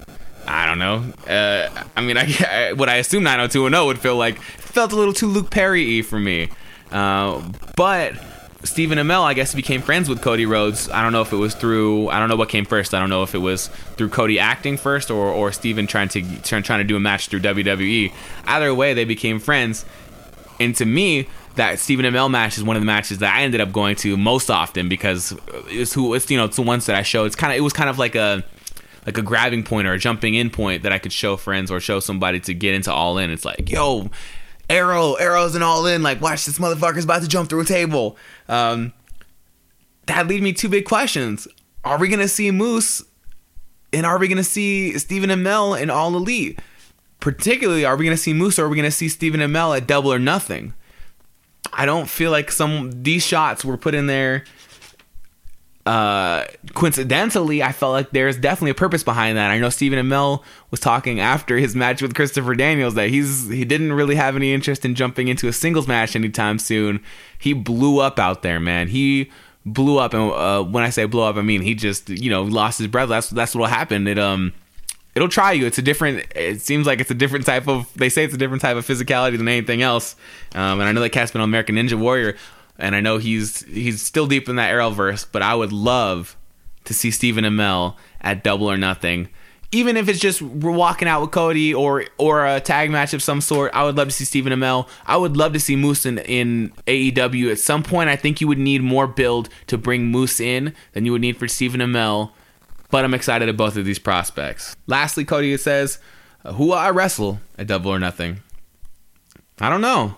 [0.48, 1.04] I don't know.
[1.32, 5.14] Uh, I mean, I, I what I assume 90210 would feel like felt a little
[5.14, 6.48] too Luke Perry y for me.
[6.90, 7.40] Uh,
[7.76, 8.14] but
[8.64, 10.90] Stephen Amell, I guess, became friends with Cody Rhodes.
[10.90, 12.08] I don't know if it was through.
[12.08, 12.92] I don't know what came first.
[12.92, 16.22] I don't know if it was through Cody acting first or or Stephen trying to
[16.42, 18.12] trying, trying to do a match through WWE.
[18.46, 19.84] Either way, they became friends.
[20.58, 23.60] And to me, that Stephen Amell match is one of the matches that I ended
[23.60, 26.96] up going to most often because it's who it's you know it's the ones that
[26.96, 27.26] I show.
[27.26, 28.42] It's kind of it was kind of like a
[29.06, 31.80] like a grabbing point or a jumping in point that I could show friends or
[31.80, 33.30] show somebody to get into all in.
[33.30, 34.10] It's like, yo,
[34.68, 36.02] arrow, arrows and all in.
[36.02, 38.16] Like, watch this motherfucker's about to jump through a table.
[38.48, 38.92] Um,
[40.06, 41.46] that lead me two big questions.
[41.84, 43.02] Are we gonna see Moose?
[43.92, 46.60] And are we gonna see Stephen Amell in All Elite?
[47.20, 50.12] Particularly, are we gonna see Moose or are we gonna see Stephen Amell at Double
[50.12, 50.74] or Nothing?
[51.72, 54.44] I don't feel like some these shots were put in there
[55.86, 59.50] uh, coincidentally, I felt like there's definitely a purpose behind that.
[59.50, 63.64] I know Stephen Amell was talking after his match with Christopher Daniels that he's he
[63.64, 67.02] didn't really have any interest in jumping into a singles match anytime soon.
[67.38, 68.88] He blew up out there, man.
[68.88, 69.30] He
[69.64, 72.42] blew up, and uh, when I say blow up, I mean he just you know
[72.42, 73.08] lost his breath.
[73.08, 74.08] That's that's what happened.
[74.08, 74.52] It um
[75.14, 75.66] it'll try you.
[75.66, 76.26] It's a different.
[76.36, 77.92] It seems like it's a different type of.
[77.94, 80.16] They say it's a different type of physicality than anything else.
[80.54, 82.36] Um, and I know that cat's been on American Ninja Warrior
[82.78, 86.36] and I know he's he's still deep in that Arrowverse, but I would love
[86.84, 89.28] to see Stephen Amell at Double or Nothing.
[89.70, 93.40] Even if it's just walking out with Cody or or a tag match of some
[93.40, 94.88] sort, I would love to see Stephen Amell.
[95.04, 97.50] I would love to see Moose in, in AEW.
[97.50, 101.04] At some point, I think you would need more build to bring Moose in than
[101.04, 102.30] you would need for Stephen Amell.
[102.90, 104.74] But I'm excited at both of these prospects.
[104.86, 105.98] Lastly, Cody says,
[106.46, 108.40] "Who will I wrestle at Double or Nothing?"
[109.60, 110.16] I don't know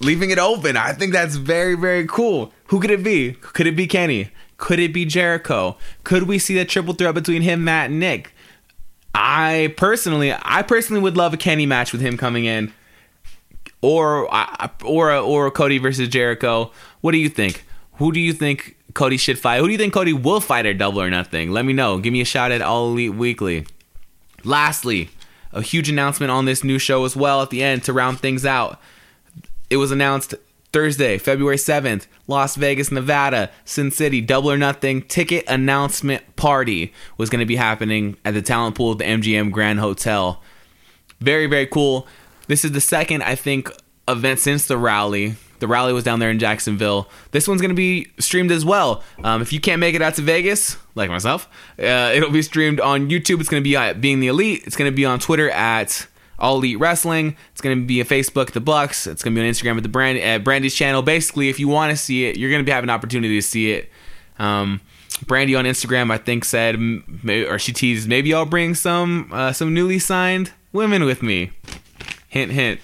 [0.00, 0.76] leaving it open.
[0.76, 2.52] I think that's very, very cool.
[2.66, 3.32] Who could it be?
[3.32, 4.30] Could it be Kenny?
[4.58, 5.76] Could it be Jericho?
[6.04, 8.32] Could we see a triple threat between him, Matt, and Nick?
[9.14, 12.72] I personally, I personally would love a Kenny match with him coming in,
[13.80, 14.28] or
[14.84, 16.70] or or Cody versus Jericho.
[17.00, 17.64] What do you think?
[17.94, 19.60] Who do you think Cody should fight?
[19.60, 21.50] Who do you think Cody will fight at Double or Nothing?
[21.50, 21.98] Let me know.
[21.98, 23.66] Give me a shout at All Elite Weekly.
[24.44, 25.08] Lastly,
[25.52, 28.44] a huge announcement on this new show as well at the end to round things
[28.44, 28.80] out.
[29.70, 30.34] It was announced
[30.72, 37.30] Thursday, February 7th, Las Vegas, Nevada, Sin City, Double or Nothing ticket announcement party was
[37.30, 40.42] going to be happening at the talent pool of the MGM Grand Hotel.
[41.20, 42.06] Very, very cool.
[42.46, 43.70] This is the second, I think,
[44.06, 45.36] event since the rally.
[45.58, 47.08] The rally was down there in Jacksonville.
[47.30, 49.02] This one's going to be streamed as well.
[49.24, 51.48] Um, if you can't make it out to Vegas, like myself,
[51.78, 53.40] uh, it'll be streamed on YouTube.
[53.40, 54.64] It's going to be at Being the Elite.
[54.66, 56.06] It's going to be on Twitter at
[56.38, 57.36] all Elite Wrestling.
[57.52, 59.06] It's going to be a Facebook, The Bucks.
[59.06, 61.02] It's going to be on Instagram at the brand at Brandi's channel.
[61.02, 63.42] Basically, if you want to see it, you're going to be have an opportunity to
[63.42, 63.90] see it.
[64.38, 64.80] Um,
[65.24, 66.76] Brandi on Instagram, I think, said,
[67.26, 71.52] or she teased, maybe I'll bring some uh, some newly signed women with me.
[72.28, 72.80] Hint, hint.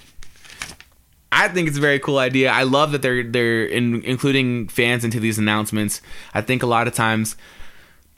[1.31, 2.51] I think it's a very cool idea.
[2.51, 6.01] I love that they're they're in, including fans into these announcements.
[6.33, 7.35] I think a lot of times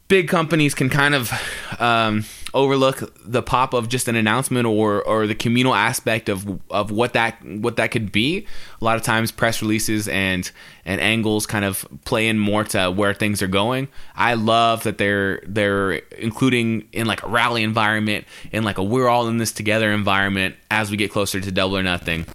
[0.08, 1.32] big companies can kind of
[1.80, 6.90] um, overlook the pop of just an announcement or or the communal aspect of of
[6.90, 8.48] what that what that could be.
[8.82, 10.50] A lot of times, press releases and
[10.86, 13.90] and angles kind of play in more to where things are going.
[14.16, 19.10] I love that they're they're including in like a rally environment, in like a we're
[19.10, 22.26] all in this together environment as we get closer to Double or Nothing.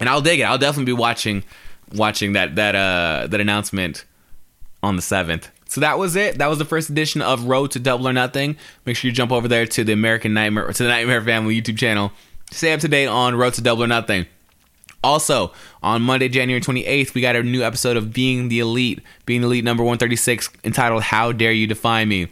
[0.00, 0.44] And I'll dig it.
[0.44, 1.44] I'll definitely be watching
[1.94, 4.06] watching that that uh that announcement
[4.82, 5.50] on the seventh.
[5.72, 6.36] So that was it.
[6.36, 8.58] That was the first edition of Road to Double or Nothing.
[8.84, 11.58] Make sure you jump over there to the American Nightmare or to the Nightmare Family
[11.58, 12.12] YouTube channel.
[12.50, 14.26] Stay up to date on Road to Double or Nothing.
[15.02, 15.50] Also,
[15.82, 19.46] on Monday, January 28th, we got a new episode of Being the Elite, Being the
[19.46, 22.28] Elite number 136, entitled How Dare You Defy Me.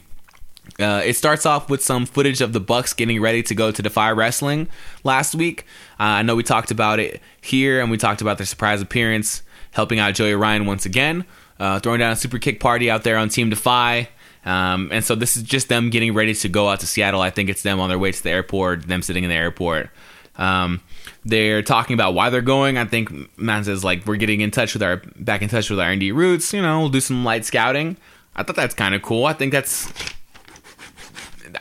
[0.78, 3.80] Uh, it starts off with some footage of the Bucks getting ready to go to
[3.80, 4.68] Defy Wrestling
[5.02, 5.64] last week.
[5.98, 9.42] Uh, I know we talked about it here, and we talked about their surprise appearance,
[9.70, 11.24] helping out Joey Ryan once again
[11.60, 14.08] uh, throwing down a super kick party out there on Team Defy.
[14.44, 17.20] Um, and so this is just them getting ready to go out to Seattle.
[17.20, 19.90] I think it's them on their way to the airport, them sitting in the airport.
[20.36, 20.80] Um,
[21.24, 22.78] they're talking about why they're going.
[22.78, 25.78] I think man says like we're getting in touch with our back in touch with
[25.78, 26.54] our R&D roots.
[26.54, 27.98] You know, we'll do some light scouting.
[28.34, 29.26] I thought that's kind of cool.
[29.26, 29.92] I think that's.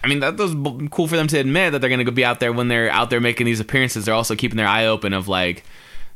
[0.02, 0.54] I mean, that was
[0.92, 3.10] cool for them to admit that they're going to be out there when they're out
[3.10, 4.06] there making these appearances.
[4.06, 5.64] They're also keeping their eye open of like,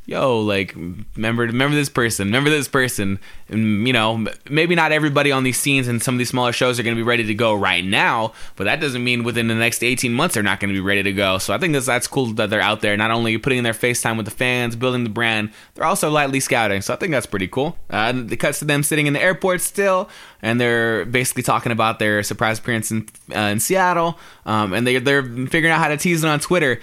[0.06, 0.74] yo, like
[1.16, 3.18] remember remember this person, remember this person.
[3.48, 6.80] And, you know, maybe not everybody on these scenes and some of these smaller shows
[6.80, 9.54] are going to be ready to go right now, but that doesn't mean within the
[9.54, 11.38] next 18 months they're not going to be ready to go.
[11.38, 13.74] So I think that's that's cool that they're out there, not only putting in their
[13.74, 16.80] face time with the fans, building the brand, they're also lightly scouting.
[16.80, 17.76] So I think that's pretty cool.
[17.90, 20.08] Uh, it cuts to them sitting in the airport still,
[20.42, 24.98] and they're basically talking about their surprise appearance in, uh, in Seattle, um, and they
[24.98, 26.80] they're figuring out how to tease it on Twitter.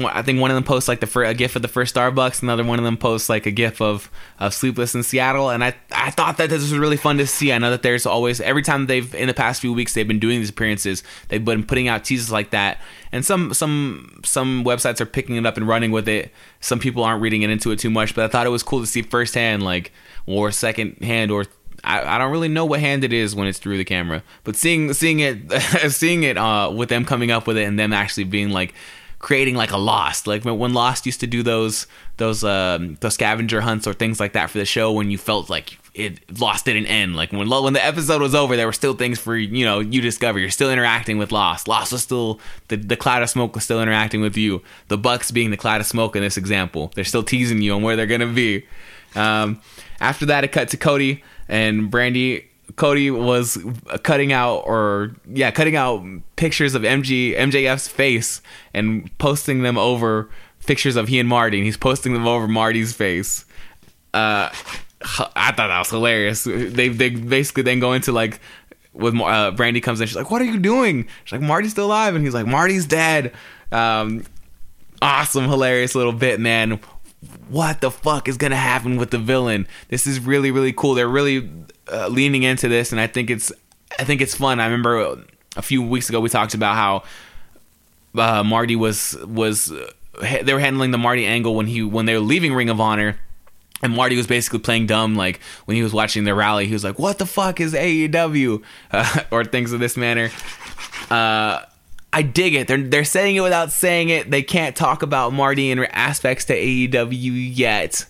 [0.00, 2.42] I think one of them posts like the fir- a gif of the first Starbucks,
[2.42, 5.74] another one of them posts like a gif of of Sleepless in Seattle, and I
[5.90, 7.52] I thought that this was really fun to see.
[7.52, 10.18] I know that there's always every time they've in the past few weeks they've been
[10.18, 12.80] doing these appearances, they've been putting out teasers like that,
[13.12, 16.32] and some some some websites are picking it up and running with it.
[16.60, 18.80] Some people aren't reading it into it too much, but I thought it was cool
[18.80, 19.92] to see firsthand, like
[20.26, 21.46] or second hand or
[21.84, 24.56] I, I don't really know what hand it is when it's through the camera, but
[24.56, 25.52] seeing seeing it
[25.90, 28.74] seeing it uh, with them coming up with it and them actually being like
[29.22, 31.86] creating like a Lost, like when Lost used to do those
[32.18, 35.48] those um, those scavenger hunts or things like that for the show when you felt
[35.48, 37.16] like it Lost didn't end.
[37.16, 40.02] Like when when the episode was over, there were still things for you know you
[40.02, 40.38] discover.
[40.38, 41.68] You're still interacting with Lost.
[41.68, 44.60] Lost was still the the cloud of smoke was still interacting with you.
[44.88, 47.82] The Bucks being the cloud of smoke in this example, they're still teasing you on
[47.82, 48.66] where they're gonna be.
[49.14, 49.60] Um,
[50.00, 52.44] after that, it cut to Cody and Brandi
[52.76, 53.58] Cody was
[54.02, 56.04] cutting out or yeah, cutting out
[56.36, 58.40] pictures of MG MJF's face
[58.72, 60.28] and posting them over
[60.66, 61.58] pictures of he and Marty.
[61.58, 63.44] And he's posting them over Marty's face.
[64.14, 64.50] Uh,
[65.02, 66.44] I thought that was hilarious.
[66.44, 68.40] They they basically then go into like
[68.92, 70.06] with uh, Brandi comes in.
[70.06, 72.86] She's like, "What are you doing?" She's like, "Marty's still alive," and he's like, "Marty's
[72.86, 73.32] dead."
[73.70, 74.24] Um,
[75.00, 76.80] awesome, hilarious little bit, man.
[77.48, 79.66] What the fuck is gonna happen with the villain?
[79.88, 80.94] This is really really cool.
[80.94, 81.50] They're really
[81.90, 83.52] uh, leaning into this, and I think it's
[83.98, 84.60] I think it's fun.
[84.60, 85.22] I remember
[85.56, 87.02] a few weeks ago we talked about how
[88.20, 89.72] uh, Marty was was
[90.20, 93.18] they were handling the Marty angle when he when they were leaving Ring of Honor.
[93.84, 96.84] And Marty was basically playing dumb, like when he was watching the rally, he was
[96.84, 100.30] like, "What the fuck is AEW?" Uh, or things of this manner.
[101.10, 101.62] Uh,
[102.12, 102.68] I dig it.
[102.68, 104.30] They're they're saying it without saying it.
[104.30, 108.06] They can't talk about Marty and aspects to AEW yet,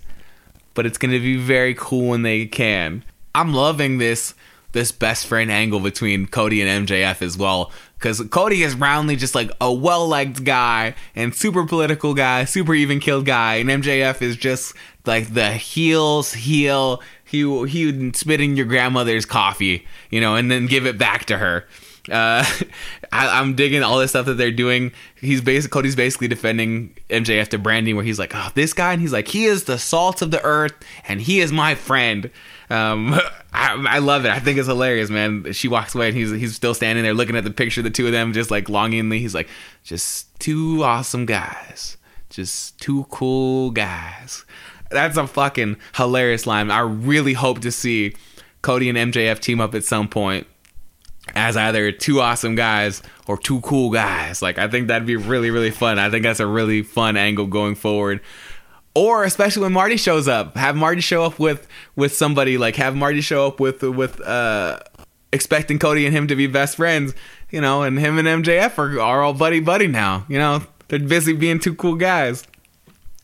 [0.75, 3.03] but it's gonna be very cool when they can.
[3.35, 4.35] I'm loving this
[4.73, 7.71] this best friend angle between Cody and MJF as well.
[7.99, 12.75] because Cody is roundly just like a well liked guy and super political guy, super
[12.75, 14.75] even killed guy, and MJF is just
[15.07, 17.03] like the heels heel.
[17.25, 21.27] He he would spit in your grandmother's coffee, you know, and then give it back
[21.27, 21.67] to her.
[22.11, 22.45] Uh,
[23.13, 24.93] I, am digging all this stuff that they're doing.
[25.21, 29.01] He's basically Cody's basically defending MJF to Brandi, where he's like, "Oh, this guy," and
[29.01, 30.75] he's like, "He is the salt of the earth,
[31.07, 32.31] and he is my friend."
[32.71, 33.15] Um,
[33.53, 34.31] I, I, love it.
[34.31, 35.53] I think it's hilarious, man.
[35.53, 37.91] She walks away and he's he's still standing there looking at the picture of the
[37.91, 39.19] two of them, just like longingly.
[39.19, 39.49] He's like,
[39.83, 41.97] just two awesome guys,
[42.31, 44.45] just two cool guys.
[44.91, 46.71] That's a fucking hilarious line.
[46.71, 48.15] I really hope to see
[48.63, 50.47] Cody and MJF team up at some point
[51.35, 54.43] as either two awesome guys or two cool guys.
[54.43, 55.99] Like I think that'd be really really fun.
[55.99, 58.21] I think that's a really fun angle going forward
[58.95, 62.95] or especially when Marty shows up, have Marty show up with with somebody like have
[62.95, 64.81] Marty show up with with uh
[65.33, 67.15] expecting Cody and him to be best friends,
[67.51, 70.27] you know, and him and MJF are, are all buddy buddy now.
[70.29, 72.47] You know, they're busy being two cool guys.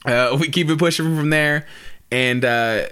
[0.06, 1.66] Uh, we keep it pushing from there,
[2.10, 2.86] and uh,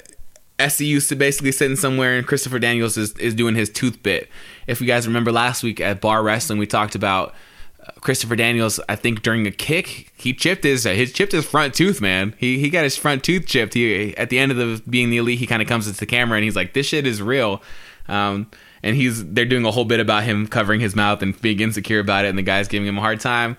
[0.60, 4.28] SCU's basically sitting somewhere, and Christopher Daniels is is doing his tooth bit.
[4.66, 7.34] If you guys remember last week at Bar Wrestling, we talked about
[8.00, 12.00] Christopher Daniels, I think during a kick, he chipped his his chipped his front tooth,
[12.00, 12.34] man.
[12.38, 13.74] He he got his front tooth chipped.
[13.74, 16.06] He at the end of the being the elite, he kind of comes into the
[16.06, 17.62] camera and he's like, "This shit is real."
[18.08, 18.50] Um,
[18.82, 21.98] and he's they're doing a whole bit about him covering his mouth and being insecure
[22.00, 23.56] about it, and the guy's giving him a hard time.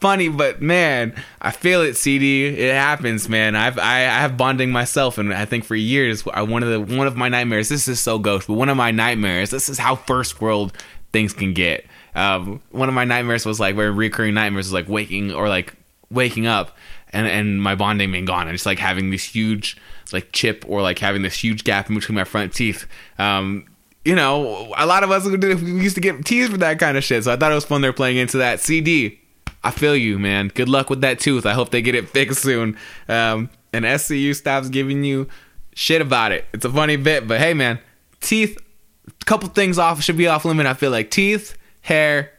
[0.00, 1.96] Funny, but man, I feel it.
[1.96, 3.56] CD, it happens, man.
[3.56, 6.96] I've I, I have bonding myself, and I think for years, I, one of the
[6.96, 7.68] one of my nightmares.
[7.68, 9.50] This is so ghost, but one of my nightmares.
[9.50, 10.72] This is how first world
[11.10, 11.84] things can get
[12.18, 15.74] um, one of my nightmares was like where recurring nightmares was like waking or like
[16.10, 16.76] waking up
[17.10, 19.76] and and my bonding being gone and just like having this huge
[20.12, 22.86] like chip or like having this huge gap in between my front teeth.
[23.18, 23.66] Um,
[24.04, 27.24] you know, a lot of us used to get teased for that kind of shit.
[27.24, 28.58] So I thought it was fun they're playing into that.
[28.58, 29.20] CD,
[29.62, 30.48] I feel you, man.
[30.48, 31.46] Good luck with that tooth.
[31.46, 32.76] I hope they get it fixed soon.
[33.08, 35.28] Um, and SCU stops giving you
[35.74, 36.46] shit about it.
[36.52, 37.78] It's a funny bit, but hey, man,
[38.20, 38.58] teeth.
[39.06, 40.66] A couple things off should be off limit.
[40.66, 41.56] I feel like teeth,
[41.88, 42.32] hair,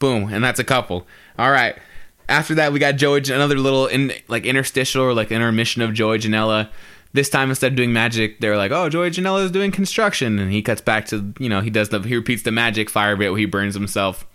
[0.00, 1.06] boom, and that's a couple.
[1.38, 1.76] All right.
[2.28, 6.18] After that, we got Joey, another little in like interstitial or like intermission of Joey
[6.18, 6.68] Janela.
[7.14, 10.52] This time, instead of doing magic, they're like, "Oh, Joey Janela is doing construction," and
[10.52, 13.30] he cuts back to you know he does the he repeats the magic fire bit
[13.30, 14.26] where he burns himself.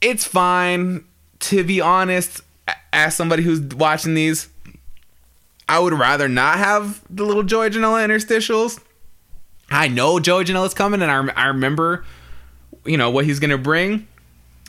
[0.00, 1.04] It's fine.
[1.38, 2.40] To be honest,
[2.92, 4.48] as somebody who's watching these,
[5.68, 8.80] I would rather not have the little Joey Janela interstitials.
[9.70, 12.04] I know Joey Janela's coming, and I, I remember
[12.86, 14.06] you know what he's gonna bring.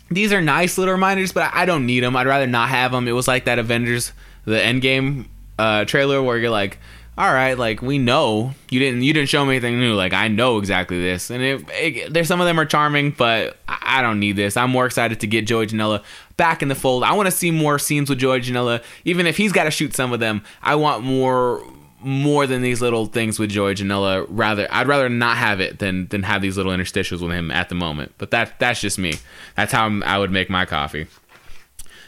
[0.10, 2.16] These are nice little reminders, but I don't need them.
[2.16, 3.08] I'd rather not have them.
[3.08, 4.14] It was like that Avengers
[4.46, 5.26] the Endgame
[5.60, 6.78] uh, trailer where you're like,
[7.18, 9.96] all right, like we know you didn't you didn't show me anything new.
[9.96, 13.58] Like I know exactly this, and it, it, there's some of them are charming, but
[13.68, 14.56] I, I don't need this.
[14.56, 16.04] I'm more excited to get Joey Janela
[16.38, 17.04] back in the fold.
[17.04, 19.96] I want to see more scenes with Joey Janela, even if he's got to shoot
[19.96, 20.44] some of them.
[20.62, 21.68] I want more
[22.00, 24.26] more than these little things with Joey Janela.
[24.30, 27.70] Rather, I'd rather not have it than than have these little interstitials with him at
[27.70, 28.14] the moment.
[28.18, 29.14] But that that's just me.
[29.56, 31.08] That's how I would make my coffee.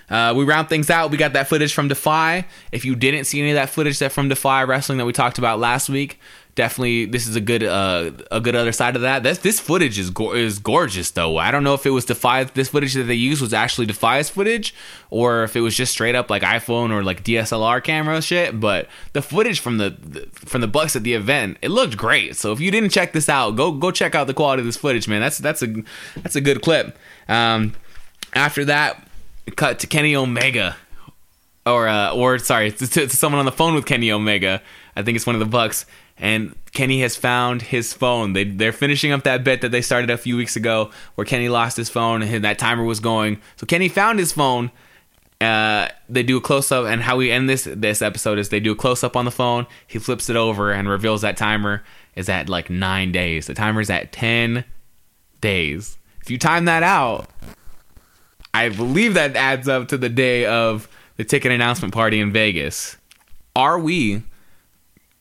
[0.09, 1.11] Uh, we round things out.
[1.11, 2.45] We got that footage from Defy.
[2.71, 5.37] If you didn't see any of that footage that from Defy Wrestling that we talked
[5.37, 6.19] about last week,
[6.59, 9.23] definitely this is a good uh, a good other side of that.
[9.23, 11.37] This this footage is go- is gorgeous though.
[11.37, 14.29] I don't know if it was Defy this footage that they used was actually Defy's
[14.29, 14.75] footage
[15.09, 18.59] or if it was just straight up like iPhone or like DSLR camera shit.
[18.59, 22.35] But the footage from the, the from the Bucks at the event it looked great.
[22.35, 24.75] So if you didn't check this out, go go check out the quality of this
[24.75, 25.21] footage, man.
[25.21, 25.73] That's that's a
[26.17, 26.97] that's a good clip.
[27.29, 27.73] Um,
[28.33, 29.07] after that,
[29.55, 30.75] cut to Kenny Omega
[31.65, 34.61] or uh, or sorry, to, to, someone on the phone with Kenny Omega.
[34.95, 35.85] I think it's one of the Bucks,
[36.19, 38.33] and Kenny has found his phone.
[38.33, 41.49] They they're finishing up that bit that they started a few weeks ago, where Kenny
[41.49, 43.41] lost his phone and that timer was going.
[43.55, 44.71] So Kenny found his phone.
[45.41, 48.59] Uh, they do a close up, and how we end this this episode is they
[48.59, 49.65] do a close up on the phone.
[49.87, 51.83] He flips it over and reveals that timer
[52.15, 53.47] is at like nine days.
[53.47, 54.65] The timer's at ten
[55.39, 55.97] days.
[56.21, 57.29] If you time that out,
[58.53, 62.97] I believe that adds up to the day of the ticket announcement party in Vegas.
[63.55, 64.23] Are we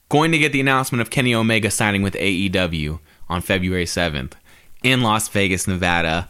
[0.08, 2.98] going to get the announcement of Kenny Omega signing with AEW
[3.28, 4.32] on February 7th
[4.82, 6.28] in Las Vegas, Nevada,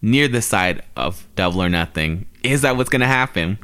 [0.00, 2.26] near the site of Double or Nothing.
[2.42, 3.58] Is that what's going to happen?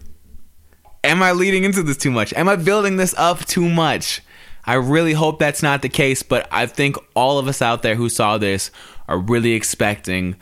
[1.04, 2.32] Am I leading into this too much?
[2.34, 4.20] Am I building this up too much?
[4.64, 7.94] I really hope that's not the case, but I think all of us out there
[7.94, 8.70] who saw this
[9.08, 10.36] are really expecting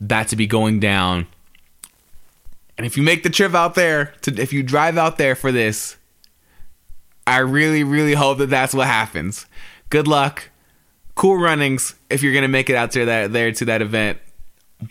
[0.00, 1.26] that to be going down.
[2.76, 5.52] And if you make the trip out there, to, if you drive out there for
[5.52, 5.96] this,
[7.30, 9.46] I really, really hope that that's what happens.
[9.88, 10.50] Good luck.
[11.14, 14.18] cool runnings if you're gonna make it out to that there to that event.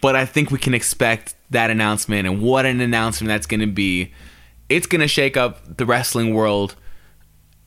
[0.02, 4.14] But I think we can expect that announcement, and what an announcement that's gonna be.
[4.70, 6.76] It's gonna shake up the wrestling world,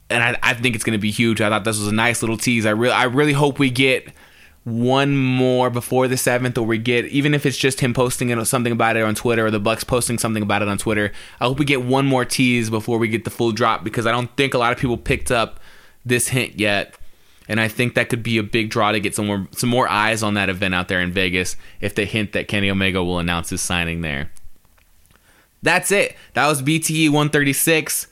[0.09, 1.41] and I, I think it's gonna be huge.
[1.41, 2.65] I thought this was a nice little tease.
[2.65, 4.09] I really, I really hope we get
[4.65, 8.39] one more before the seventh, or we get even if it's just him posting it,
[8.39, 11.13] or something about it on Twitter, or the Bucks posting something about it on Twitter.
[11.41, 14.13] I hope we get one more tease before we get the full drop because I
[14.13, 15.59] don't think a lot of people picked up
[16.05, 16.97] this hint yet,
[17.49, 19.89] and I think that could be a big draw to get some more some more
[19.89, 23.19] eyes on that event out there in Vegas if they hint that Kenny Omega will
[23.19, 24.31] announce his signing there.
[25.63, 26.17] That's it.
[26.35, 28.09] That was BTE 136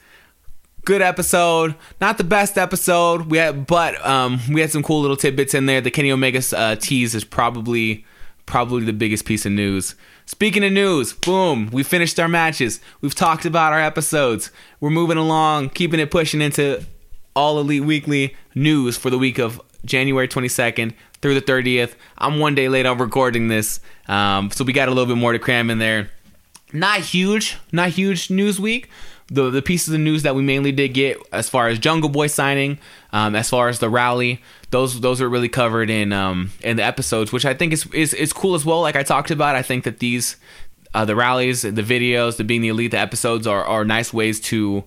[0.91, 1.77] good episode.
[2.01, 3.27] Not the best episode.
[3.27, 5.81] We had, but um, we had some cool little tidbits in there.
[5.81, 8.05] The Kenny Omega uh, tease is probably
[8.45, 9.95] probably the biggest piece of news.
[10.27, 12.81] Speaking of news, boom, we finished our matches.
[13.03, 14.51] We've talked about our episodes.
[14.81, 16.85] We're moving along, keeping it pushing into
[17.37, 21.95] all elite weekly news for the week of January 22nd through the 30th.
[22.19, 23.79] I'm one day late on recording this,
[24.09, 26.11] um, so we got a little bit more to cram in there.
[26.73, 28.89] Not huge, not huge news week,
[29.31, 32.27] the the pieces of news that we mainly did get as far as Jungle Boy
[32.27, 32.79] signing,
[33.13, 36.85] um, as far as the rally, those those are really covered in um, in the
[36.85, 38.81] episodes, which I think is, is is cool as well.
[38.81, 40.37] Like I talked about, I think that these
[40.95, 44.41] uh, the rallies, the videos, the being the elite, the episodes are are nice ways
[44.41, 44.85] to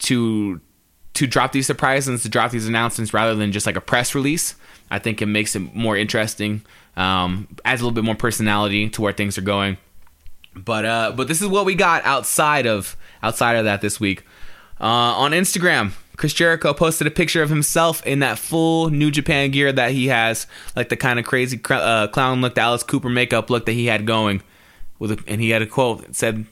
[0.00, 0.60] to
[1.14, 4.54] to drop these surprises, to drop these announcements rather than just like a press release.
[4.90, 6.62] I think it makes it more interesting,
[6.96, 9.78] um, adds a little bit more personality to where things are going.
[10.54, 14.24] But uh, but this is what we got outside of outside of that this week.
[14.80, 19.50] Uh, on Instagram, Chris Jericho posted a picture of himself in that full New Japan
[19.50, 23.08] gear that he has, like the kind of crazy uh, clown look, the Alice Cooper
[23.08, 24.42] makeup look that he had going.
[24.98, 26.46] With a, and he had a quote that said,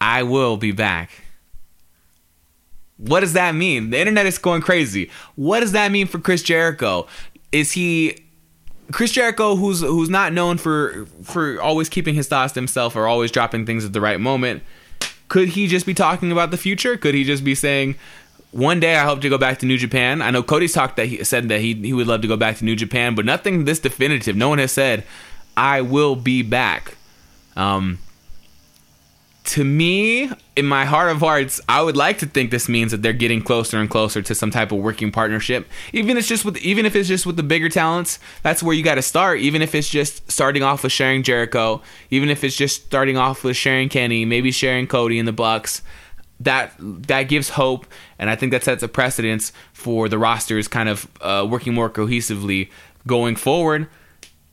[0.00, 1.10] "I will be back."
[2.96, 3.90] What does that mean?
[3.90, 5.10] The internet is going crazy.
[5.34, 7.06] What does that mean for Chris Jericho?
[7.52, 8.25] Is he
[8.92, 13.06] Chris Jericho, who's who's not known for for always keeping his thoughts to himself or
[13.06, 14.62] always dropping things at the right moment?
[15.28, 16.96] Could he just be talking about the future?
[16.96, 17.96] Could he just be saying,
[18.52, 20.22] "One day I hope to go back to New Japan"?
[20.22, 22.58] I know Cody's talked that he said that he he would love to go back
[22.58, 24.36] to New Japan, but nothing this definitive.
[24.36, 25.04] No one has said,
[25.56, 26.96] "I will be back."
[27.56, 27.98] Um,
[29.46, 33.02] to me, in my heart of hearts, I would like to think this means that
[33.02, 35.68] they're getting closer and closer to some type of working partnership.
[35.92, 38.74] Even if it's just with even if it's just with the bigger talents, that's where
[38.74, 39.38] you got to start.
[39.38, 41.80] Even if it's just starting off with sharing Jericho,
[42.10, 45.82] even if it's just starting off with sharing Kenny, maybe sharing Cody in the Bucks,
[46.40, 47.86] that that gives hope,
[48.18, 51.88] and I think that sets a precedence for the rosters kind of uh, working more
[51.88, 52.68] cohesively
[53.06, 53.88] going forward.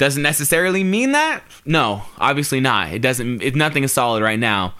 [0.03, 1.43] Doesn't necessarily mean that.
[1.63, 2.91] No, obviously not.
[2.91, 3.41] It doesn't.
[3.41, 4.73] It, nothing is solid right now.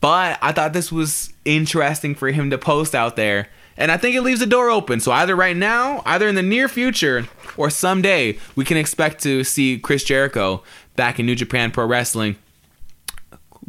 [0.00, 3.48] But I thought this was interesting for him to post out there.
[3.76, 5.00] And I think it leaves the door open.
[5.00, 7.28] So either right now, either in the near future,
[7.58, 10.62] or someday, we can expect to see Chris Jericho
[10.96, 12.36] back in New Japan Pro Wrestling.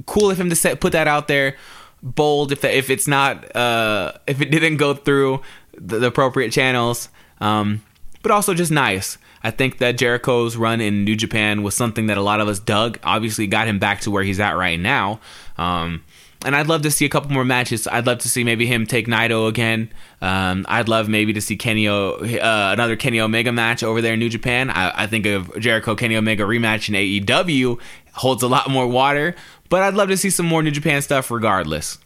[0.06, 1.58] Cool of him to set, put that out there.
[2.02, 5.42] Bold if if it's not uh, if it didn't go through
[5.74, 7.10] the, the appropriate channels.
[7.42, 7.84] Um,
[8.22, 9.18] but also just nice.
[9.44, 12.60] I think that Jericho's run in New Japan was something that a lot of us
[12.60, 13.00] dug.
[13.04, 15.20] Obviously, got him back to where he's at right now.
[15.58, 16.04] Um,
[16.44, 17.88] and I'd love to see a couple more matches.
[17.88, 19.92] I'd love to see maybe him take Naito again.
[20.22, 24.14] Um, I'd love maybe to see Kenny o, uh, another Kenny Omega match over there
[24.14, 24.70] in New Japan.
[24.70, 27.80] I, I think of Jericho Kenny Omega rematch in AEW
[28.14, 29.36] holds a lot more water,
[29.70, 32.00] but I'd love to see some more New Japan stuff regardless.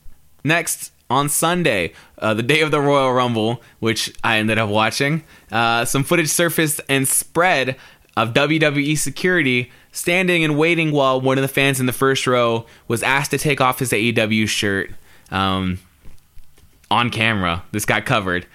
[0.43, 5.23] Next on Sunday, uh, the day of the Royal Rumble, which I ended up watching,
[5.51, 7.77] uh, some footage surfaced and spread
[8.17, 12.65] of WWE security standing and waiting while one of the fans in the first row
[12.87, 14.91] was asked to take off his AEW shirt
[15.31, 15.79] um,
[16.91, 17.63] on camera.
[17.71, 18.45] This got covered.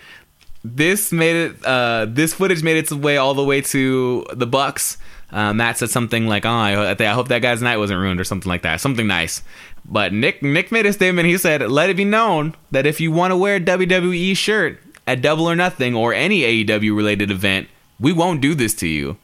[0.62, 1.64] This made it.
[1.64, 4.98] Uh, this footage made its way all the way to the Bucks.
[5.32, 8.48] Uh, Matt said something like, "Oh, I, hope that guy's night wasn't ruined," or something
[8.48, 8.80] like that.
[8.80, 9.42] Something nice.
[9.84, 11.28] But Nick Nick made a statement.
[11.28, 14.80] He said, "Let it be known that if you want to wear a WWE shirt
[15.06, 17.68] at Double or Nothing or any AEW related event,
[17.98, 19.16] we won't do this to you."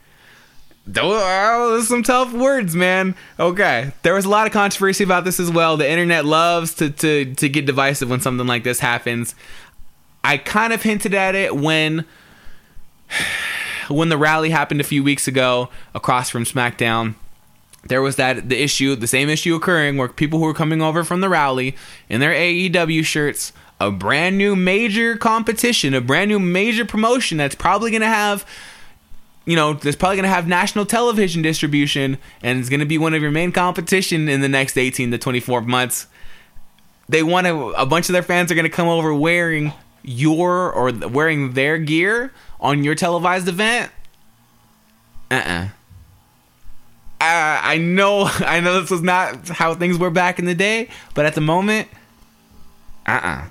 [0.88, 3.16] Those are some tough words, man.
[3.40, 5.76] Okay, there was a lot of controversy about this as well.
[5.76, 9.34] The internet loves to to to get divisive when something like this happens.
[10.22, 12.04] I kind of hinted at it when
[13.88, 17.14] when the rally happened a few weeks ago across from SmackDown.
[17.84, 21.04] There was that the issue, the same issue occurring where people who were coming over
[21.04, 21.76] from the rally
[22.08, 27.54] in their AEW shirts, a brand new major competition, a brand new major promotion that's
[27.54, 28.44] probably going to have
[29.46, 32.98] you know, there's probably going to have national television distribution and it's going to be
[32.98, 36.08] one of your main competition in the next 18 to 24 months.
[37.08, 39.72] They want to, a bunch of their fans are going to come over wearing
[40.02, 43.90] your or wearing their gear on your televised event,
[45.30, 45.68] uh-uh.
[47.18, 50.88] Uh, I know, I know this was not how things were back in the day,
[51.14, 51.88] but at the moment,
[53.06, 53.46] uh-uh.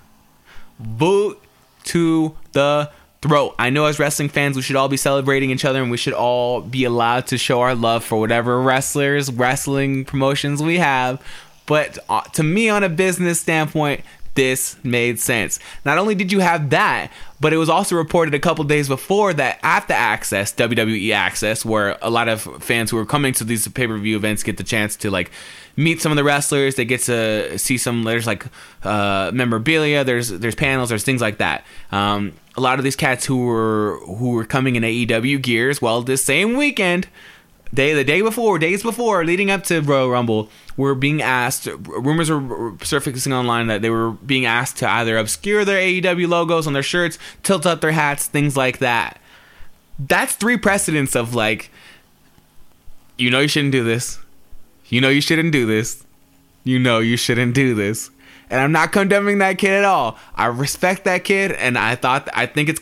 [0.79, 1.39] Boot
[1.85, 2.91] to the
[3.21, 3.55] throat.
[3.57, 6.13] I know as wrestling fans, we should all be celebrating each other and we should
[6.13, 11.21] all be allowed to show our love for whatever wrestlers, wrestling promotions we have.
[11.65, 14.01] But uh, to me, on a business standpoint,
[14.35, 15.59] this made sense.
[15.83, 19.33] Not only did you have that, but it was also reported a couple days before
[19.33, 23.43] that at the Access, WWE Access, where a lot of fans who are coming to
[23.43, 25.31] these pay per view events get the chance to like
[25.75, 26.75] meet some of the wrestlers.
[26.75, 28.03] They get to see some.
[28.03, 28.45] There's like
[28.83, 30.03] uh, memorabilia.
[30.03, 30.89] There's there's panels.
[30.89, 31.65] There's things like that.
[31.91, 35.81] Um, a lot of these cats who were who were coming in AEW gears.
[35.81, 37.07] Well, this same weekend,
[37.75, 41.67] day the day before, days before, leading up to Royal Rumble, were being asked.
[41.67, 46.67] Rumors were surfacing online that they were being asked to either obscure their AEW logos
[46.67, 49.19] on their shirts, tilt up their hats, things like that.
[49.99, 51.69] That's three precedents of like,
[53.17, 54.19] you know, you shouldn't do this.
[54.87, 56.03] You know, you shouldn't do this.
[56.63, 58.09] You know, you shouldn't do this.
[58.49, 60.17] And I'm not condemning that kid at all.
[60.35, 62.81] I respect that kid, and I thought I think it's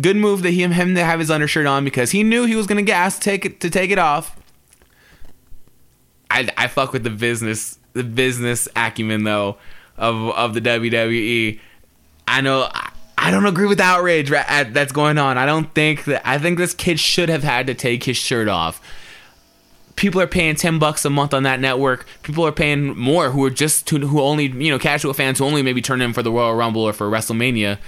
[0.00, 2.66] good move that him him to have his undershirt on because he knew he was
[2.66, 4.36] gonna get asked to take it to take it off.
[6.30, 9.56] I I fuck with the business the business acumen though
[9.96, 11.60] of of the WWE.
[12.26, 12.68] I know
[13.16, 15.38] I, don't agree with the outrage that's going on.
[15.38, 18.48] I don't think that I think this kid should have had to take his shirt
[18.48, 18.80] off
[19.96, 23.44] people are paying 10 bucks a month on that network people are paying more who
[23.44, 26.32] are just who only you know casual fans who only maybe turn in for the
[26.32, 27.78] royal rumble or for wrestlemania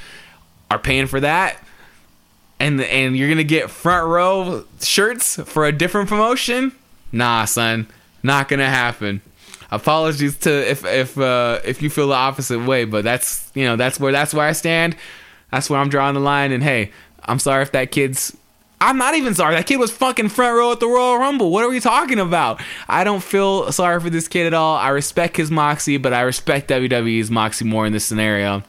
[0.71, 1.63] are paying for that
[2.59, 6.73] and and you're gonna get front row shirts for a different promotion
[7.13, 7.87] nah son
[8.23, 9.21] not gonna happen
[9.71, 13.77] apologies to if if uh if you feel the opposite way but that's you know
[13.77, 14.97] that's where that's where i stand
[15.51, 16.91] that's where i'm drawing the line and hey
[17.25, 18.37] i'm sorry if that kid's
[18.79, 19.55] I'm not even sorry.
[19.55, 21.51] That kid was fucking front row at the Royal Rumble.
[21.51, 22.61] What are we talking about?
[22.89, 24.77] I don't feel sorry for this kid at all.
[24.77, 28.63] I respect his moxie, but I respect WWE's moxie more in this scenario.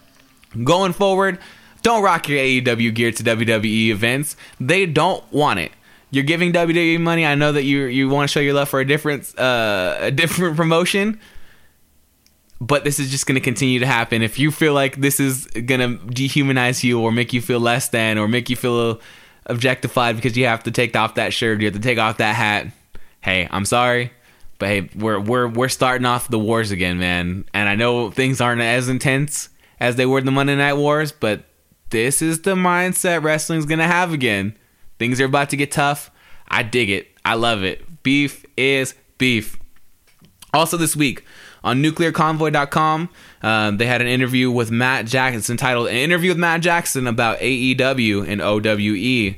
[0.63, 1.39] Going forward,
[1.87, 4.35] don't rock your AEW gear to WWE events.
[4.59, 5.71] They don't want it.
[6.11, 7.25] You're giving WWE money.
[7.25, 10.11] I know that you you want to show your love for a different uh, a
[10.11, 11.17] different promotion,
[12.59, 14.21] but this is just going to continue to happen.
[14.21, 17.87] If you feel like this is going to dehumanize you or make you feel less
[17.87, 18.99] than or make you feel
[19.45, 22.35] objectified because you have to take off that shirt, you have to take off that
[22.35, 22.67] hat.
[23.21, 24.11] Hey, I'm sorry,
[24.59, 27.45] but hey, we're we're we're starting off the wars again, man.
[27.53, 29.47] And I know things aren't as intense
[29.79, 31.45] as they were in the Monday Night Wars, but
[31.89, 34.55] this is the mindset wrestling's gonna have again.
[34.99, 36.11] Things are about to get tough.
[36.47, 37.07] I dig it.
[37.23, 38.03] I love it.
[38.03, 39.57] Beef is beef.
[40.53, 41.25] Also, this week
[41.63, 43.09] on nuclearconvoy.com,
[43.41, 45.39] um, they had an interview with Matt Jackson.
[45.39, 49.35] It's entitled An Interview with Matt Jackson about AEW and OWE.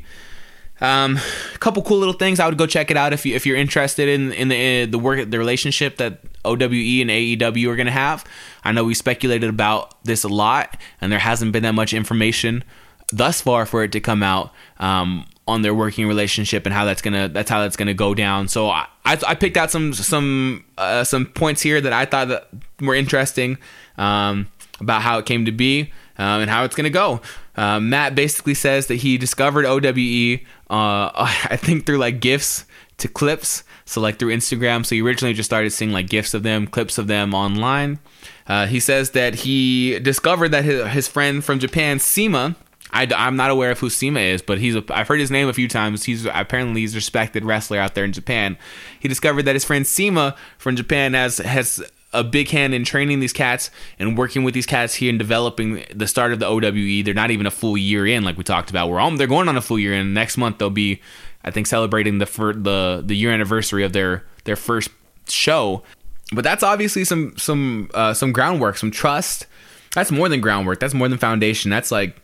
[0.82, 1.20] Um,
[1.54, 2.40] a couple cool little things.
[2.40, 4.92] I would go check it out if you if you're interested in in the in
[4.92, 8.26] the work the relationship that OWE and AEW are going to have.
[8.64, 12.64] I know we speculated about this a lot, and there hasn't been that much information
[13.12, 14.52] thus far for it to come out.
[14.80, 18.48] Um, on their working relationship and how that's gonna that's how that's gonna go down.
[18.48, 22.50] So I I, picked out some some uh, some points here that I thought that
[22.80, 23.58] were interesting
[23.98, 24.48] um,
[24.80, 27.22] about how it came to be um, and how it's gonna go.
[27.60, 30.40] Uh, Matt basically says that he discovered OWE
[30.70, 31.12] uh,
[31.50, 32.64] I think through like gifts
[33.00, 33.64] to clips.
[33.84, 34.86] So like through Instagram.
[34.86, 38.00] So he originally just started seeing like gifs of them, clips of them online.
[38.48, 42.56] Uh, he says that he discovered that his, his friend from Japan, CIMA,
[42.92, 45.50] I, am not aware of who CIMA is, but he's a, I've heard his name
[45.50, 46.06] a few times.
[46.06, 48.58] He's apparently he's a respected wrestler out there in Japan.
[49.00, 53.20] He discovered that his friend CIMA from Japan has has a big hand in training
[53.20, 57.04] these cats and working with these cats here and developing the start of the OWE.
[57.04, 58.90] They're not even a full year in, like we talked about.
[58.90, 60.14] We're they're going on a full year in.
[60.14, 61.02] Next month they'll be,
[61.44, 64.90] I think, celebrating the fir- the the year anniversary of their their first
[65.28, 65.84] show.
[66.32, 69.46] But that's obviously some some uh, some groundwork, some trust.
[69.94, 70.80] That's more than groundwork.
[70.80, 71.72] That's more than foundation.
[71.72, 72.20] That's like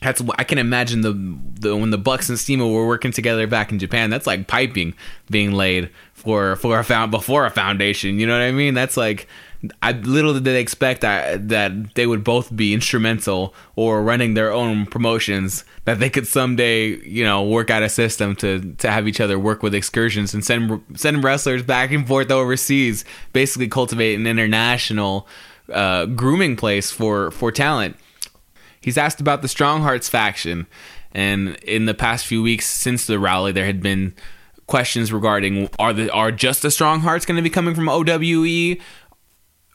[0.00, 1.12] that's I can imagine the,
[1.60, 4.10] the when the Bucks and CIMA were working together back in Japan.
[4.10, 4.94] That's like piping
[5.30, 5.90] being laid
[6.24, 8.18] for for a found before a foundation.
[8.18, 8.74] You know what I mean?
[8.74, 9.28] That's like
[9.82, 14.52] I little did they expect that that they would both be instrumental or running their
[14.52, 15.64] own promotions.
[15.84, 19.38] That they could someday you know work out a system to to have each other
[19.38, 23.04] work with excursions and send send wrestlers back and forth overseas.
[23.32, 25.28] Basically, cultivate an international
[25.72, 27.96] uh, grooming place for for talent
[28.84, 30.66] He's asked about the Strong Hearts faction,
[31.12, 34.14] and in the past few weeks since the rally, there had been
[34.66, 38.76] questions regarding are the are just the Strong Hearts going to be coming from OWE?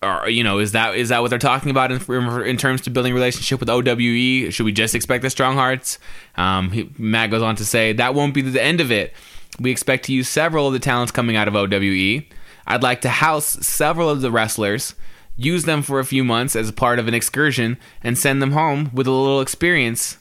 [0.02, 2.02] or you know, is that is that what they're talking about in,
[2.46, 4.52] in terms to building relationship with OWE?
[4.52, 6.00] Should we just expect the strong hearts?
[6.36, 9.14] Um, he, Matt goes on to say that won't be the end of it.
[9.60, 12.24] We expect to use several of the talents coming out of OWE.
[12.68, 14.94] I'd like to house several of the wrestlers,
[15.36, 18.92] use them for a few months as part of an excursion, and send them home
[18.94, 20.20] with a little experience,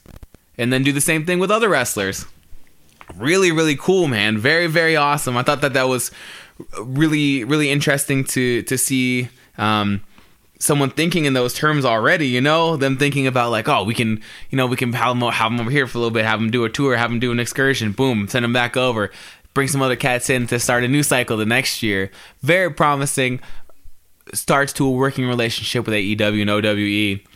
[0.57, 2.25] and then do the same thing with other wrestlers.
[3.19, 4.37] Really, really cool, man.
[4.37, 5.35] Very, very awesome.
[5.37, 6.11] I thought that that was
[6.79, 9.29] really, really interesting to to see.
[9.57, 10.01] Um,
[10.59, 14.21] someone thinking in those terms already, you know, them thinking about like, oh, we can,
[14.49, 16.39] you know, we can have them, have them over here for a little bit, have
[16.39, 19.09] them do a tour, have them do an excursion, boom, send them back over,
[19.53, 22.11] bring some other cats in to start a new cycle the next year.
[22.41, 23.39] Very promising
[24.33, 27.28] starts to a working relationship with AEW and OWE.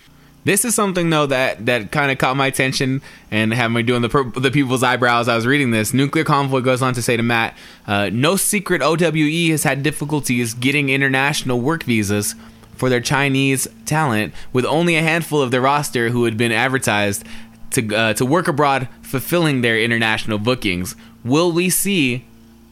[0.45, 4.01] This is something though that that kind of caught my attention and had me doing
[4.01, 5.27] the the people's eyebrows.
[5.27, 5.93] I was reading this.
[5.93, 7.55] Nuclear Convoy goes on to say to Matt,
[7.87, 12.35] uh, "No secret, OWE has had difficulties getting international work visas
[12.75, 17.23] for their Chinese talent, with only a handful of their roster who had been advertised
[17.71, 20.95] to uh, to work abroad, fulfilling their international bookings.
[21.23, 22.25] Will we see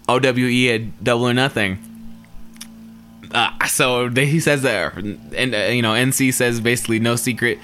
[0.10, 1.91] OWE at Double or Nothing?"
[3.34, 7.60] Uh, so he says that, and uh, you know, NC says basically no secret,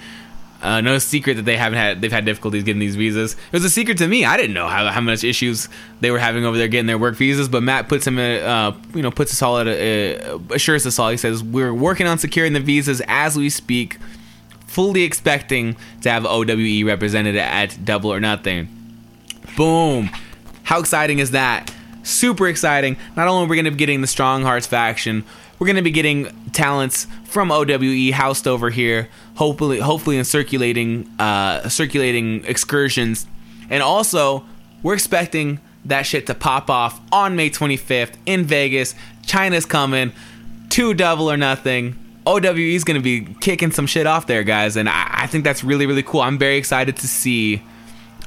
[0.61, 3.33] uh, no secret that they haven't had they've had difficulties getting these visas.
[3.33, 4.25] It was a secret to me.
[4.25, 5.67] I didn't know how, how much issues
[5.99, 7.49] they were having over there getting their work visas.
[7.49, 10.85] But Matt puts him, in, uh, you know, puts us all at a, uh, assures
[10.85, 11.09] us all.
[11.09, 13.97] He says we're working on securing the visas as we speak,
[14.65, 18.69] fully expecting to have OWE represented at Double or Nothing.
[19.57, 20.09] Boom!
[20.63, 21.73] How exciting is that?
[22.03, 22.95] Super exciting.
[23.17, 25.25] Not only are we going to be getting the Strong Hearts faction,
[25.59, 31.07] we're going to be getting talents from OWE housed over here, hopefully, hopefully in circulating,
[31.19, 33.25] uh, circulating excursions,
[33.69, 34.43] and also
[34.83, 38.93] we're expecting that shit to pop off on May 25th in Vegas.
[39.25, 40.11] China's coming,
[40.69, 41.97] two double or nothing.
[42.25, 45.45] OWE is going to be kicking some shit off there, guys, and I, I, think
[45.45, 46.21] that's really, really cool.
[46.21, 47.61] I'm very excited to see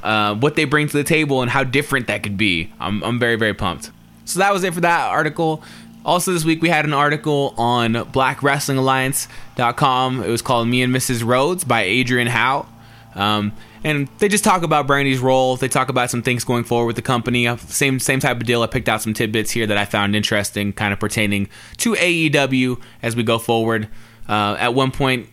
[0.03, 2.73] uh, what they bring to the table and how different that could be.
[2.81, 3.91] I'm, I'm very, very pumped.
[4.25, 5.63] So that was it for that article.
[6.05, 10.23] Also, this week we had an article on BlackWrestlingAlliance.com.
[10.23, 11.25] It was called "Me and Mrs.
[11.25, 12.67] Rhodes" by Adrian Howe,
[13.15, 13.53] um,
[13.85, 15.57] and they just talk about Brandi's role.
[15.57, 17.47] They talk about some things going forward with the company.
[17.47, 18.63] Uh, same same type of deal.
[18.63, 22.81] I picked out some tidbits here that I found interesting, kind of pertaining to AEW
[23.03, 23.89] as we go forward.
[24.27, 25.29] Uh, at one point,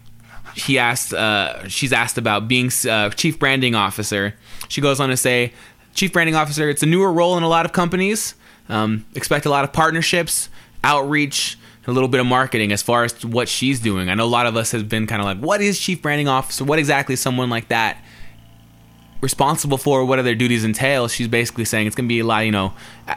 [0.53, 4.33] he asked, uh, she's asked about being uh, chief branding officer.
[4.67, 5.53] She goes on to say,
[5.93, 6.69] "Chief branding officer.
[6.69, 8.35] It's a newer role in a lot of companies."
[8.69, 10.49] Um, expect a lot of partnerships,
[10.83, 11.57] outreach,
[11.87, 14.09] a little bit of marketing as far as what she's doing.
[14.09, 16.27] I know a lot of us have been kind of like, what is chief branding
[16.27, 16.65] officer?
[16.65, 18.03] What exactly is someone like that
[19.21, 20.03] responsible for?
[20.03, 21.07] What are their duties entail?
[21.07, 22.73] She's basically saying it's going to be a lot, you know,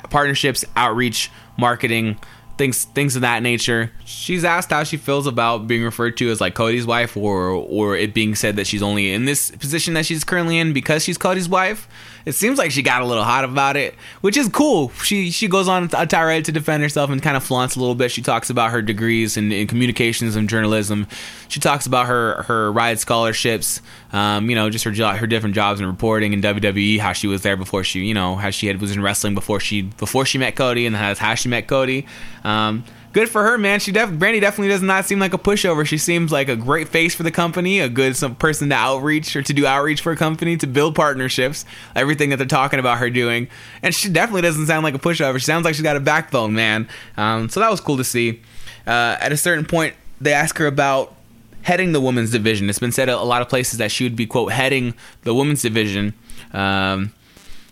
[0.09, 2.18] partnerships, outreach, marketing,
[2.59, 3.90] things things of that nature.
[4.05, 7.96] She's asked how she feels about being referred to as like Cody's wife, or or
[7.96, 11.18] it being said that she's only in this position that she's currently in because she's
[11.18, 11.88] Cody's wife.
[12.27, 14.91] It seems like she got a little hot about it, which is cool.
[15.03, 17.95] She she goes on a tirade to defend herself and kind of flaunts a little
[17.95, 18.11] bit.
[18.11, 21.07] She talks about her degrees in, in communications and journalism.
[21.49, 23.81] She talks about her her ride scholarships.
[24.12, 26.99] Um, you know, just her jo- her different jobs in reporting in WWE.
[26.99, 29.61] How she was there before she, you know, how she had was in wrestling before
[29.61, 32.07] she before she met Cody, and how, how she met Cody.
[32.45, 33.81] Um, good for her, man.
[33.81, 35.87] She def- Brandi definitely does not seem like a pushover.
[35.87, 39.35] She seems like a great face for the company, a good some person to outreach
[39.35, 41.65] or to do outreach for a company to build partnerships.
[41.95, 43.49] Everything that they're talking about her doing,
[43.83, 45.39] and she definitely doesn't sound like a pushover.
[45.39, 46.89] She sounds like she's got a backbone, man.
[47.17, 48.41] Um, so that was cool to see.
[48.87, 51.15] Uh, at a certain point, they ask her about
[51.63, 52.71] heading the women's division.
[52.71, 55.35] It's been said a, a lot of places that she would be quote heading the
[55.35, 56.15] women's division.
[56.53, 57.13] Um,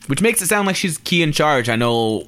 [0.08, 1.68] which makes it sound like she's key in charge.
[1.68, 2.26] I know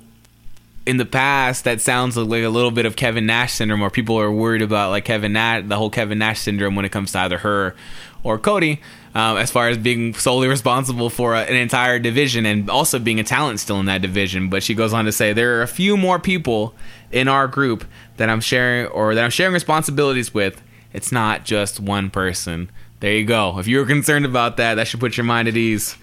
[0.90, 4.18] in the past that sounds like a little bit of Kevin Nash syndrome, where people
[4.18, 7.20] are worried about like Kevin Nash, the whole Kevin Nash syndrome when it comes to
[7.20, 7.76] either her
[8.24, 8.80] or Cody,
[9.14, 13.20] um, as far as being solely responsible for a, an entire division and also being
[13.20, 14.50] a talent still in that division.
[14.50, 16.74] But she goes on to say there are a few more people
[17.12, 17.84] in our group
[18.16, 20.60] that I'm sharing or that I'm sharing responsibilities with.
[20.92, 22.68] It's not just one person.
[22.98, 23.60] There you go.
[23.60, 25.96] If you're concerned about that, that should put your mind at ease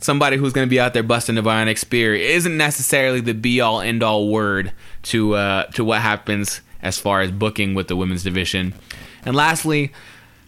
[0.00, 3.60] somebody who's going to be out there busting the bionic spear isn't necessarily the be
[3.60, 4.72] all end all word
[5.02, 8.74] to uh, to what happens as far as booking with the women's division.
[9.24, 9.92] And lastly,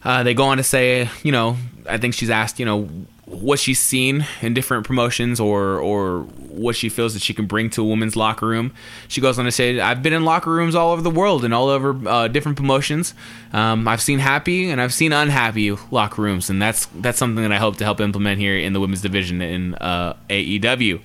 [0.04, 1.56] uh, they go on to say, you know,
[1.88, 2.88] I think she's asked, you know,
[3.30, 7.70] what she's seen in different promotions or or what she feels that she can bring
[7.70, 8.72] to a women's locker room.
[9.06, 11.54] She goes on to say, "I've been in locker rooms all over the world and
[11.54, 13.14] all over uh, different promotions.
[13.52, 17.52] Um, I've seen happy and I've seen unhappy locker rooms, and that's that's something that
[17.52, 21.00] I hope to help implement here in the women's division in uh, AEW.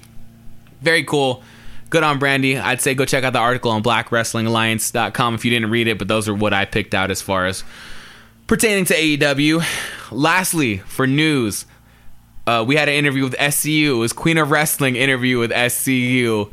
[0.82, 1.44] Very cool."
[1.92, 2.62] good on Brandi.
[2.62, 6.10] I'd say go check out the article on blackwrestlingalliance.com if you didn't read it, but
[6.10, 7.64] those are what I picked out as far as
[8.48, 9.64] pertaining to AEW.
[10.12, 11.66] Lastly, for news,
[12.48, 13.92] uh, we had an interview with SCU.
[13.92, 16.52] It was Queen of Wrestling interview with SCU.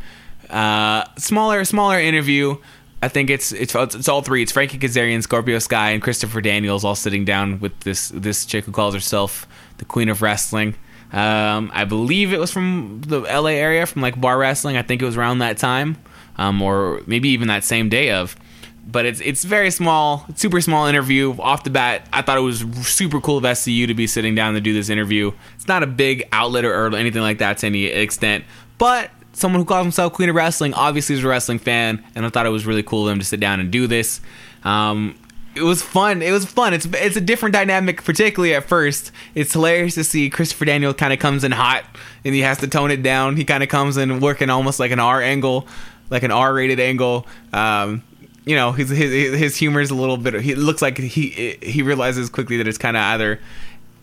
[0.48, 2.56] Uh, smaller, smaller interview.
[3.02, 4.42] I think it's it's it's all three.
[4.42, 8.64] It's Frankie Kazarian, Scorpio Sky, and Christopher Daniels all sitting down with this this chick
[8.64, 9.46] who calls herself
[9.78, 10.76] the Queen of Wrestling.
[11.12, 14.76] Um, I believe it was from the LA area, from like bar wrestling.
[14.76, 15.98] I think it was around that time,
[16.36, 18.36] um, or maybe even that same day of.
[18.84, 22.06] But it's it's very small, super small interview off the bat.
[22.12, 24.88] I thought it was super cool of SCU to be sitting down to do this
[24.88, 25.32] interview.
[25.54, 28.44] It's not a big outlet or, anything like that to any extent,
[28.78, 32.28] but someone who calls himself Queen of Wrestling obviously is a wrestling fan, and I
[32.28, 34.20] thought it was really cool of them to sit down and do this.
[34.64, 35.16] Um,
[35.54, 36.22] it was fun.
[36.22, 36.72] It was fun.
[36.72, 39.12] It's it's a different dynamic, particularly at first.
[39.34, 41.84] It's hilarious to see Christopher Daniel kind of comes in hot,
[42.24, 43.36] and he has to tone it down.
[43.36, 45.66] He kind of comes in working almost like an R angle,
[46.10, 47.26] like an R rated angle.
[47.52, 48.02] Um,
[48.44, 50.40] you know, his his his humor is a little bit.
[50.40, 53.40] He looks like he he realizes quickly that it's kind of either.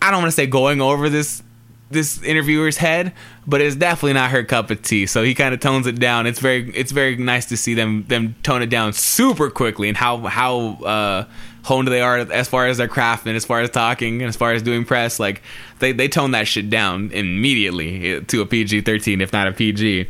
[0.02, 1.42] I don't want to say going over this
[1.90, 3.12] this interviewer's head,
[3.46, 5.06] but it's definitely not her cup of tea.
[5.06, 6.26] So he kind of tones it down.
[6.26, 9.96] It's very it's very nice to see them them tone it down super quickly and
[9.96, 11.24] how how uh,
[11.64, 14.36] honed they are as far as their craft and as far as talking and as
[14.36, 15.20] far as doing press.
[15.20, 15.42] Like
[15.80, 20.08] they they tone that shit down immediately to a PG thirteen, if not a PG.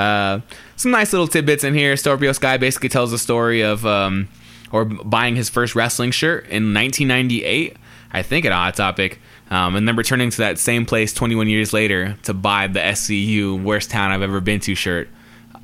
[0.00, 0.40] Uh,
[0.76, 1.96] some nice little tidbits in here.
[1.96, 4.28] Scorpio Sky basically tells the story of um,
[4.72, 7.76] or buying his first wrestling shirt in 1998.
[8.12, 9.20] I think at Hot Topic
[9.50, 13.62] um, and then returning to that same place 21 years later to buy the SCU
[13.62, 15.08] worst town I've ever been to shirt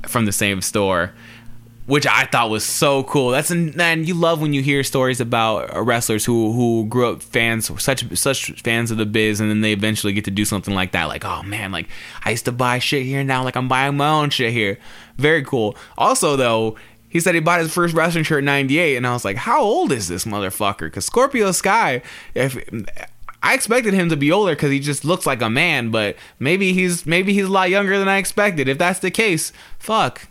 [0.07, 1.13] from the same store,
[1.87, 3.31] which I thought was so cool.
[3.31, 7.23] That's man, you love when you hear stories about uh, wrestlers who who grew up
[7.23, 10.75] fans, such such fans of the biz, and then they eventually get to do something
[10.75, 11.05] like that.
[11.05, 11.89] Like, oh man, like
[12.25, 14.79] I used to buy shit here, now like I'm buying my own shit here.
[15.17, 15.77] Very cool.
[15.97, 16.77] Also, though,
[17.09, 19.63] he said he bought his first wrestling shirt in 98 and i was like how
[19.63, 22.03] old is this motherfucker because scorpio sky
[22.35, 22.59] if
[23.43, 26.73] I expected him to be older because he just looks like a man, but maybe
[26.73, 28.67] he's maybe he's a lot younger than I expected.
[28.67, 30.27] If that's the case, fuck.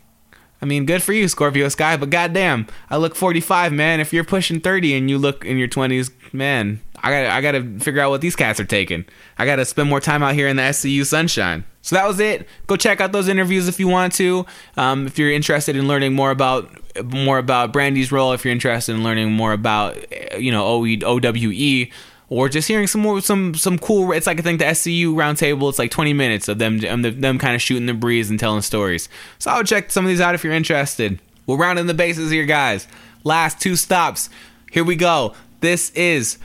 [0.61, 3.99] I mean, good for you, Scorpio Sky, but goddamn, I look 45, man.
[3.99, 7.51] If you're pushing 30 and you look in your 20s, man, I got I got
[7.51, 9.05] to figure out what these cats are taking.
[9.37, 11.65] I got to spend more time out here in the SCU sunshine.
[11.81, 12.47] So that was it.
[12.65, 14.45] Go check out those interviews if you want to.
[14.75, 16.67] Um, if you're interested in learning more about
[17.03, 19.97] more about Brandi's role, if you're interested in learning more about
[20.41, 21.85] you know OWE
[22.29, 25.69] or just hearing some more some some cool it's like i think the scu roundtable
[25.69, 28.39] it's like 20 minutes of them um, them, them kind of shooting the breeze and
[28.39, 29.09] telling stories.
[29.39, 31.19] So i would check some of these out if you're interested.
[31.47, 32.87] We're rounding the bases here guys.
[33.23, 34.29] Last two stops.
[34.71, 35.35] Here we go.
[35.61, 36.37] This is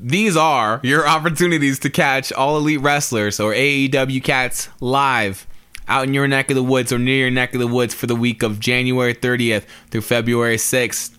[0.00, 5.46] these are your opportunities to catch all elite wrestlers or aew cats live
[5.88, 8.06] out in your neck of the woods or near your neck of the woods for
[8.06, 11.16] the week of january 30th through february 6th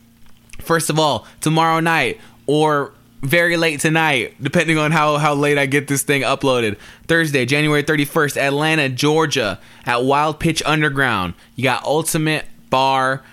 [0.59, 5.65] first of all tomorrow night or very late tonight, depending on how, how late I
[5.65, 6.77] get this thing uploaded.
[7.07, 11.33] Thursday, January 31st, Atlanta, Georgia, at Wild Pitch Underground.
[11.55, 13.23] You got Ultimate Bar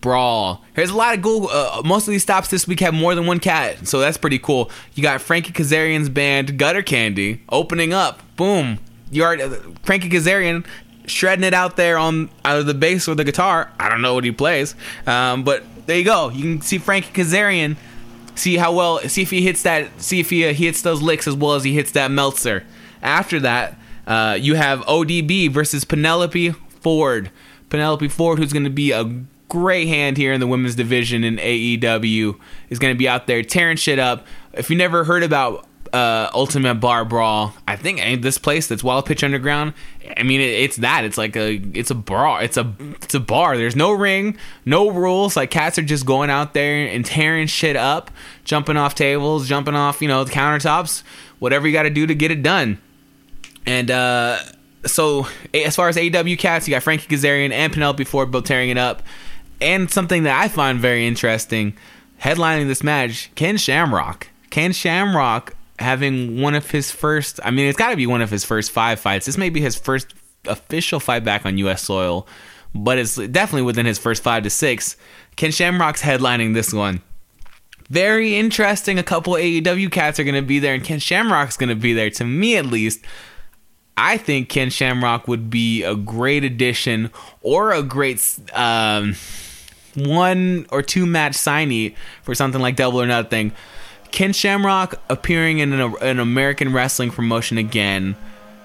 [0.00, 0.62] Brawl.
[0.74, 1.48] There's a lot of cool.
[1.50, 4.38] Uh, most of these stops this week have more than one cat, so that's pretty
[4.38, 4.70] cool.
[4.94, 8.20] You got Frankie Kazarian's band Gutter Candy opening up.
[8.36, 8.78] Boom.
[9.10, 10.64] You are uh, Frankie Kazarian
[11.06, 13.70] shredding it out there on either the bass or the guitar.
[13.78, 14.74] I don't know what he plays,
[15.06, 16.30] um, but there you go.
[16.30, 17.76] You can see Frankie Kazarian
[18.34, 21.26] see how well, see if he hits that, see if he, uh, hits those licks
[21.26, 22.64] as well as he hits that Meltzer.
[23.02, 27.30] After that, uh, you have ODB versus Penelope Ford.
[27.68, 29.04] Penelope Ford, who's going to be a
[29.48, 32.38] great hand here in the women's division in AEW,
[32.70, 34.26] is going to be out there tearing shit up.
[34.52, 37.54] If you never heard about uh, Ultimate Bar Brawl.
[37.68, 39.74] I think this place that's Wild Pitch Underground.
[40.16, 41.04] I mean, it, it's that.
[41.04, 42.42] It's like a it's a bar.
[42.42, 42.72] It's a
[43.02, 43.56] it's a bar.
[43.56, 45.36] There's no ring, no rules.
[45.36, 48.10] Like cats are just going out there and tearing shit up,
[48.44, 51.02] jumping off tables, jumping off you know the countertops,
[51.38, 52.80] whatever you got to do to get it done.
[53.66, 54.38] And uh,
[54.84, 58.70] so as far as AEW cats, you got Frankie Kazarian and Penelope Ford both tearing
[58.70, 59.02] it up.
[59.60, 61.76] And something that I find very interesting,
[62.20, 64.28] headlining this match, Ken Shamrock.
[64.50, 67.40] Ken Shamrock having one of his first.
[67.44, 69.26] I mean, it's got to be one of his first five fights.
[69.26, 70.14] This may be his first
[70.46, 71.82] official fight back on U.S.
[71.82, 72.26] soil,
[72.74, 74.96] but it's definitely within his first five to six.
[75.36, 77.02] Ken Shamrock's headlining this one.
[77.88, 78.98] Very interesting.
[78.98, 81.92] A couple AEW cats are going to be there, and Ken Shamrock's going to be
[81.92, 82.10] there.
[82.10, 83.04] To me, at least,
[83.96, 87.10] I think Ken Shamrock would be a great addition
[87.42, 89.14] or a great um,
[89.94, 93.52] one or two match signee for something like Double or Nothing.
[94.12, 98.14] Ken Shamrock appearing in an, an American wrestling promotion again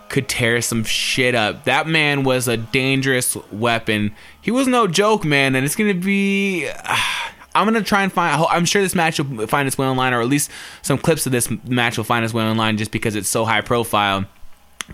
[0.09, 1.65] could tear some shit up.
[1.65, 4.13] That man was a dangerous weapon.
[4.41, 6.67] He was no joke, man, and it's gonna be.
[6.67, 6.97] Uh,
[7.55, 8.45] I'm gonna try and find.
[8.51, 10.51] I'm sure this match will find its way online, or at least
[10.83, 13.61] some clips of this match will find its way online, just because it's so high
[13.61, 14.25] profile.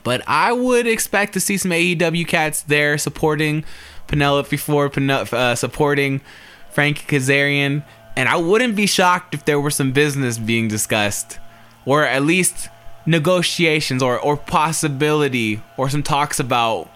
[0.04, 3.66] But I would expect to see some AEW cats there supporting
[4.08, 6.22] Penelope Ford, uh, supporting
[6.72, 7.84] Frank Kazarian,
[8.16, 11.39] and I wouldn't be shocked if there were some business being discussed,
[11.86, 12.70] or at least
[13.05, 16.89] negotiations, or or possibility, or some talks about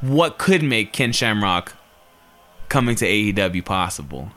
[0.00, 1.74] what could make Ken Shamrock
[2.68, 4.32] coming to AEW possible.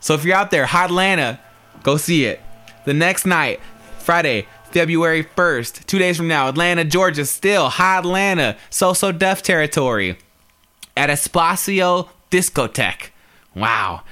[0.00, 1.40] So if you're out there, Hot Atlanta,
[1.82, 2.40] go see it.
[2.84, 3.60] The next night,
[3.98, 9.42] Friday, February 1st, two days from now, Atlanta, Georgia, still Hot Atlanta, So So Def
[9.42, 10.18] territory
[10.96, 13.10] at Espacio Discotheque.
[13.54, 14.02] Wow.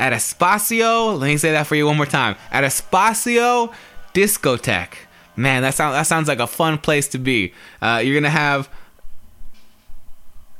[0.00, 2.34] At Espacio, let me say that for you one more time.
[2.50, 3.70] At Espacio
[4.14, 4.94] Discotheque.
[5.36, 7.52] Man, that sounds that sounds like a fun place to be.
[7.82, 8.70] Uh, you're gonna have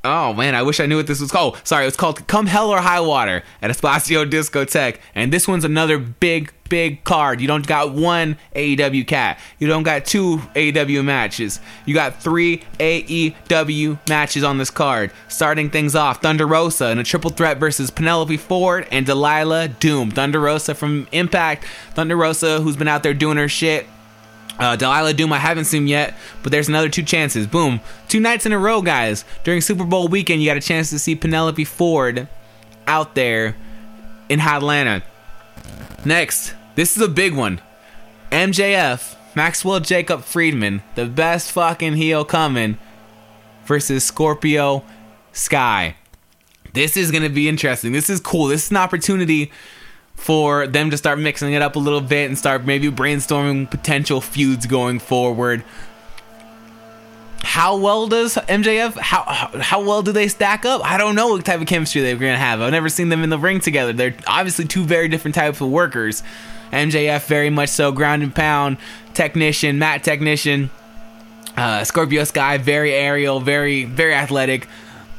[0.02, 1.56] Oh man, I wish I knew what this was called.
[1.56, 4.98] Oh, sorry, it's called Come Hell or High Water at Espacio Discotheque.
[5.14, 7.38] And this one's another big, big card.
[7.38, 9.38] You don't got one AEW cat.
[9.58, 11.60] You don't got two AEW matches.
[11.84, 15.12] You got three AEW matches on this card.
[15.28, 20.10] Starting things off, Thunder Rosa in a triple threat versus Penelope Ford and Delilah Doom.
[20.12, 21.66] Thunder Rosa from Impact.
[21.92, 23.86] Thunder Rosa, who's been out there doing her shit
[24.60, 27.46] uh, Delilah Doom, I haven't seen yet, but there's another two chances.
[27.46, 27.80] Boom.
[28.08, 29.24] Two nights in a row, guys.
[29.42, 32.28] During Super Bowl weekend, you got a chance to see Penelope Ford
[32.86, 33.56] out there
[34.28, 35.02] in Atlanta.
[36.04, 37.62] Next, this is a big one.
[38.30, 42.76] MJF, Maxwell Jacob Friedman, the best fucking heel coming,
[43.64, 44.84] versus Scorpio
[45.32, 45.96] Sky.
[46.74, 47.92] This is going to be interesting.
[47.92, 48.46] This is cool.
[48.46, 49.50] This is an opportunity
[50.20, 54.20] for them to start mixing it up a little bit and start maybe brainstorming potential
[54.20, 55.64] feuds going forward.
[57.42, 58.98] How well does MJF?
[58.98, 59.22] How
[59.60, 60.84] how well do they stack up?
[60.84, 62.60] I don't know what type of chemistry they're gonna have.
[62.60, 63.94] I've never seen them in the ring together.
[63.94, 66.22] They're obviously two very different types of workers.
[66.70, 68.76] MJF very much so ground and pound
[69.14, 70.68] technician, mat technician.
[71.56, 74.68] Uh, Scorpio Sky very aerial, very very athletic.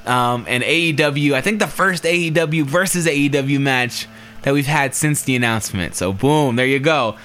[0.05, 4.07] Um, and AEW, I think the first AEW versus AEW match
[4.43, 5.95] that we've had since the announcement.
[5.95, 7.17] So, boom, there you go.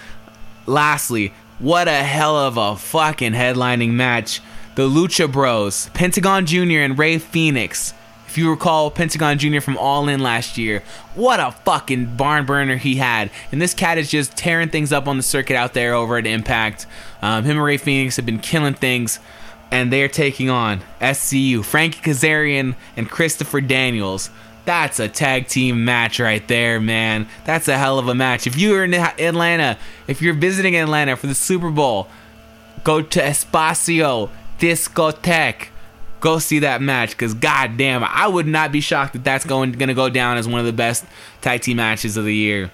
[0.67, 4.41] Lastly, what a hell of a fucking headlining match.
[4.75, 6.81] The Lucha Bros, Pentagon Jr.
[6.81, 7.95] and Rey Fenix.
[8.27, 9.61] If you recall Pentagon Jr.
[9.61, 10.83] from All In last year,
[11.15, 13.31] what a fucking barn burner he had.
[13.51, 16.27] And this cat is just tearing things up on the circuit out there over at
[16.27, 16.87] Impact.
[17.23, 19.19] Um, him and Rey Fenix have been killing things.
[19.71, 24.29] And they're taking on SCU, Frankie Kazarian, and Christopher Daniels.
[24.67, 27.29] That's a tag team match right there, man.
[27.45, 28.49] That's a hell of a match.
[28.49, 32.09] If you're in Atlanta, if you're visiting Atlanta for the Super Bowl,
[32.83, 35.69] go to Espacio Discotheque.
[36.19, 39.95] Go see that match because goddamn, I would not be shocked that that's going gonna
[39.95, 41.05] go down as one of the best
[41.43, 42.73] tag team matches of the year.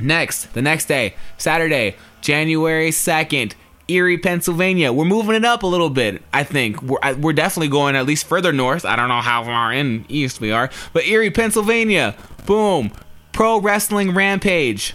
[0.00, 3.54] Next, the next day, Saturday, January 2nd,
[3.88, 4.92] Erie, Pennsylvania.
[4.92, 6.82] We're moving it up a little bit, I think.
[6.82, 8.84] We're, we're definitely going at least further north.
[8.84, 12.14] I don't know how far in east we are, but Erie, Pennsylvania.
[12.46, 12.92] Boom.
[13.32, 14.94] Pro Wrestling Rampage.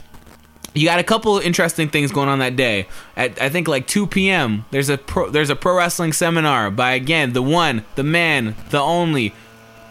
[0.76, 2.88] You got a couple interesting things going on that day.
[3.16, 4.66] At I think like 2 p.m.
[4.72, 8.80] There's a pro, there's a pro wrestling seminar by again the one, the man, the
[8.80, 9.34] only,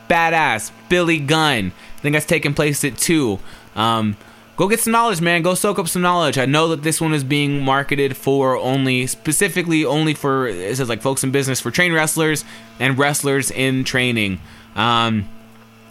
[0.09, 1.73] badass Billy Gunn.
[1.97, 3.39] I think that's taking place at two.
[3.77, 4.17] Um,
[4.57, 5.43] go get some knowledge, man.
[5.43, 6.39] Go soak up some knowledge.
[6.39, 10.89] I know that this one is being marketed for only, specifically only for, it says
[10.89, 12.45] like folks in business for trained wrestlers
[12.79, 14.41] and wrestlers in training.
[14.77, 15.29] Um,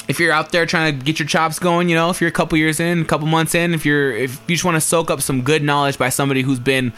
[0.07, 2.33] if you're out there trying to get your chops going, you know, if you're a
[2.33, 5.09] couple years in, a couple months in, if you're, if you just want to soak
[5.09, 6.91] up some good knowledge by somebody who's been,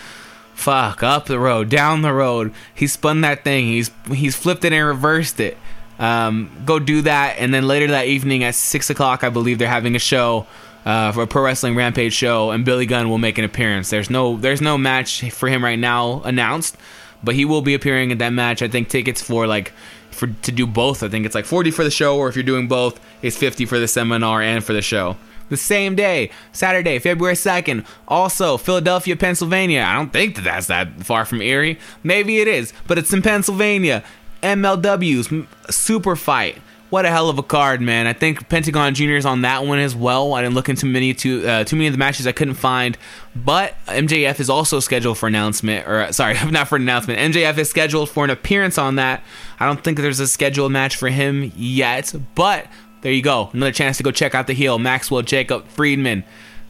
[0.53, 4.73] fuck, up the road, down the road, he's spun that thing, he's, he's flipped it
[4.73, 5.57] and reversed it.
[5.99, 9.67] Um, go do that, and then later that evening at six o'clock, I believe they're
[9.67, 10.47] having a show
[10.85, 13.89] uh, for a pro wrestling rampage show, and Billy Gunn will make an appearance.
[13.89, 16.77] There's no there's no match for him right now announced,
[17.23, 18.61] but he will be appearing in that match.
[18.61, 19.73] I think tickets for like
[20.11, 21.03] for to do both.
[21.03, 23.65] I think it's like 40 for the show, or if you're doing both, it's 50
[23.65, 25.17] for the seminar and for the show.
[25.49, 29.83] The same day, Saturday, February 2nd, also Philadelphia, Pennsylvania.
[29.87, 31.77] I don't think that that's that far from Erie.
[32.01, 34.03] Maybe it is, but it's in Pennsylvania.
[34.41, 36.61] MLW's Super Fight
[36.93, 38.05] what a hell of a card, man.
[38.05, 39.13] I think Pentagon Jr.
[39.13, 40.35] is on that one as well.
[40.35, 42.99] I didn't look into many too uh, too many of the matches I couldn't find,
[43.35, 47.17] but MJF is also scheduled for announcement, or uh, sorry, not for announcement.
[47.33, 49.23] MJF is scheduled for an appearance on that.
[49.59, 52.67] I don't think there's a scheduled match for him yet, but
[53.01, 56.23] there you go, another chance to go check out the heel Maxwell Jacob Friedman.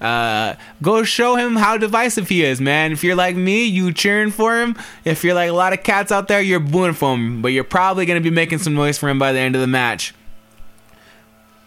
[0.04, 2.91] Uh, go show him how divisive he is, man.
[2.91, 4.76] If you're like me, you cheering for him.
[5.06, 7.41] If you're like a lot of cats out there, you're booing for him.
[7.41, 9.68] But you're probably gonna be making some noise for him by the end of the
[9.68, 10.14] match.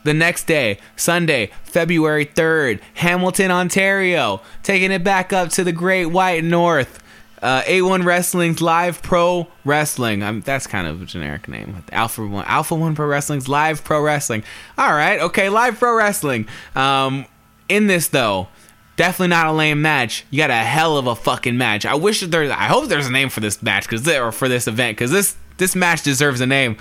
[0.04, 6.06] The next day, Sunday, February 3rd, Hamilton, Ontario, taking it back up to the Great
[6.06, 7.02] White North.
[7.42, 10.22] Uh, A1 Wrestling's Live Pro Wrestling.
[10.22, 11.84] Um, that's kind of a generic name.
[11.90, 14.42] Alpha One, Alpha One Pro Wrestling's Live Pro Wrestling.
[14.78, 16.46] All right, okay, Live Pro Wrestling.
[16.74, 17.26] Um,
[17.68, 18.48] in this though,
[18.96, 20.24] definitely not a lame match.
[20.30, 21.86] You got a hell of a fucking match.
[21.86, 22.50] I wish that there's.
[22.50, 25.36] I hope there's a name for this match because or for this event because this
[25.58, 26.76] this match deserves a name.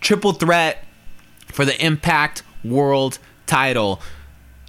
[0.00, 0.84] Triple threat
[1.46, 4.00] for the Impact World Title.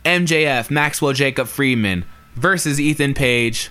[0.04, 3.70] MJF Maxwell Jacob Friedman versus Ethan Page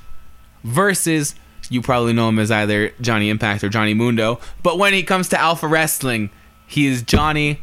[0.63, 1.35] versus
[1.69, 4.41] you probably know him as either Johnny Impact or Johnny Mundo.
[4.63, 6.31] But when he comes to Alpha Wrestling,
[6.67, 7.63] he is Johnny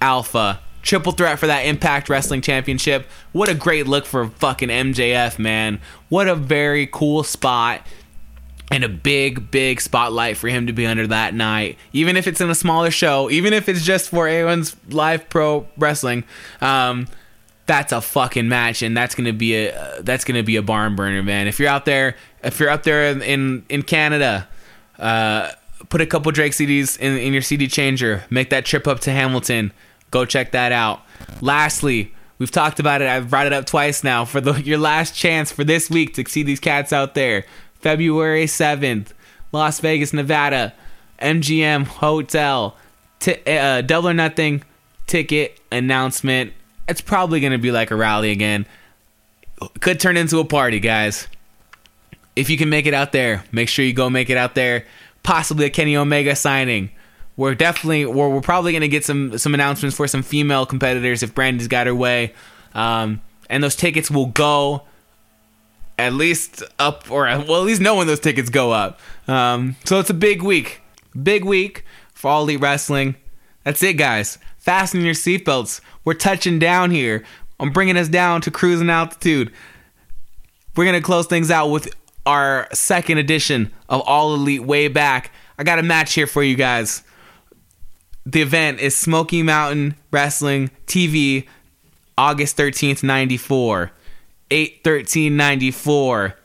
[0.00, 0.60] Alpha.
[0.82, 3.06] Triple threat for that Impact Wrestling Championship.
[3.32, 5.80] What a great look for fucking MJF, man.
[6.08, 7.86] What a very cool spot.
[8.70, 11.76] And a big, big spotlight for him to be under that night.
[11.92, 15.66] Even if it's in a smaller show, even if it's just for A1's live pro
[15.76, 16.24] wrestling.
[16.62, 17.06] Um,
[17.66, 20.96] that's a fucking match, and that's gonna be a uh, that's gonna be a barn
[20.96, 21.46] burner, man.
[21.46, 24.48] If you're out there, if you're out there in in Canada,
[24.98, 25.50] uh,
[25.88, 28.24] put a couple Drake CDs in, in your CD changer.
[28.30, 29.72] Make that trip up to Hamilton.
[30.12, 31.00] Go check that out.
[31.40, 33.08] Lastly, we've talked about it.
[33.08, 34.24] I've brought it up twice now.
[34.24, 37.44] For the your last chance for this week to see these cats out there,
[37.80, 39.12] February seventh,
[39.50, 40.72] Las Vegas, Nevada,
[41.18, 42.76] MGM Hotel.
[43.18, 44.62] T- uh, double or nothing
[45.06, 46.52] ticket announcement
[46.88, 48.66] it's probably going to be like a rally again.
[49.80, 51.28] Could turn into a party, guys.
[52.34, 54.86] If you can make it out there, make sure you go make it out there.
[55.22, 56.90] Possibly a Kenny Omega signing.
[57.36, 61.22] We're definitely, we're, we're probably going to get some some announcements for some female competitors
[61.22, 62.34] if Brandi's got her way.
[62.74, 64.82] Um, and those tickets will go
[65.98, 69.00] at least up, or well, at least know when those tickets go up.
[69.28, 70.82] Um, so it's a big week,
[71.22, 73.16] big week for all elite wrestling.
[73.64, 74.38] That's it, guys.
[74.58, 75.80] Fasten your seatbelts.
[76.04, 77.24] We're touching down here.
[77.60, 79.52] I'm bringing us down to cruising altitude.
[80.76, 81.94] We're going to close things out with
[82.26, 85.32] our second edition of All Elite way back.
[85.58, 87.04] I got a match here for you guys.
[88.24, 91.46] The event is Smoky Mountain Wrestling TV,
[92.16, 93.90] August 13th, 94.
[94.52, 96.36] 8 13 94.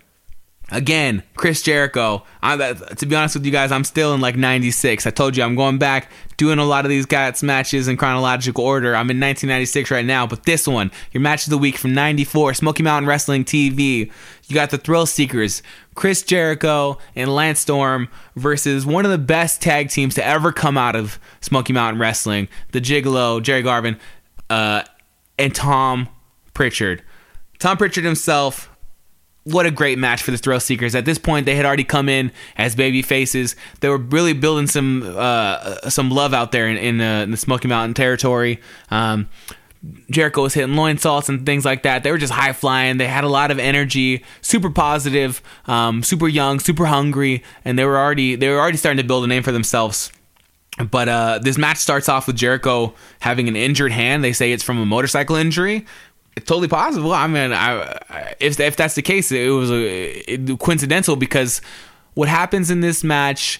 [0.70, 2.24] Again, Chris Jericho.
[2.42, 5.06] I, to be honest with you guys, I'm still in like 96.
[5.06, 8.66] I told you I'm going back, doing a lot of these guys' matches in chronological
[8.66, 8.90] order.
[8.90, 12.56] I'm in 1996 right now, but this one, your match of the week from 94,
[12.56, 14.12] Smoky Mountain Wrestling TV.
[14.48, 15.62] You got the Thrill Seekers,
[15.96, 20.78] Chris Jericho and Lance Storm versus one of the best tag teams to ever come
[20.78, 24.00] out of Smoky Mountain Wrestling, the Gigolo, Jerry Garvin,
[24.50, 24.84] uh,
[25.38, 26.08] and Tom
[26.54, 27.04] Prichard.
[27.60, 28.70] Tom Prichard himself
[29.48, 30.94] what a great match for the Thrill Seekers.
[30.94, 33.56] At this point, they had already come in as baby faces.
[33.80, 37.38] They were really building some uh, some love out there in, in, uh, in the
[37.38, 38.60] Smoky Mountain territory.
[38.92, 39.30] Um,
[40.10, 42.04] Jericho was hitting Lionsaults and things like that.
[42.04, 42.98] They were just high flying.
[42.98, 47.86] They had a lot of energy, super positive, um, super young, super hungry, and they
[47.86, 50.12] were already they were already starting to build a name for themselves.
[50.92, 54.24] But uh, this match starts off with Jericho having an injured hand.
[54.24, 55.86] They say it's from a motorcycle injury,
[56.36, 57.14] It's totally possible.
[57.14, 61.62] I mean, I, if if that's the case, it was a, it, coincidental because
[62.14, 63.60] what happens in this match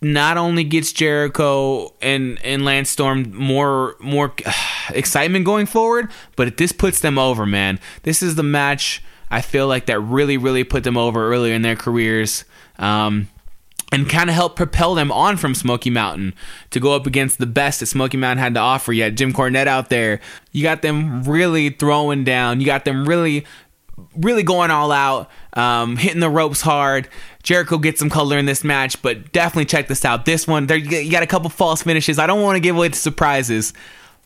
[0.00, 4.34] not only gets Jericho and and Lance Storm more more
[4.90, 7.78] excitement going forward, but this puts them over, man.
[8.02, 11.62] This is the match I feel like that really really put them over earlier in
[11.62, 12.44] their careers.
[12.78, 13.28] Um,
[13.92, 16.34] and kind of help propel them on from Smoky Mountain
[16.70, 18.92] to go up against the best that Smoky Mountain had to offer.
[18.92, 20.20] You had Jim Cornette out there.
[20.50, 22.60] You got them really throwing down.
[22.60, 23.46] You got them really,
[24.16, 27.08] really going all out, um, hitting the ropes hard.
[27.46, 30.24] Jericho gets some color in this match, but definitely check this out.
[30.24, 32.18] This one, there you got a couple false finishes.
[32.18, 33.72] I don't want to give away the surprises.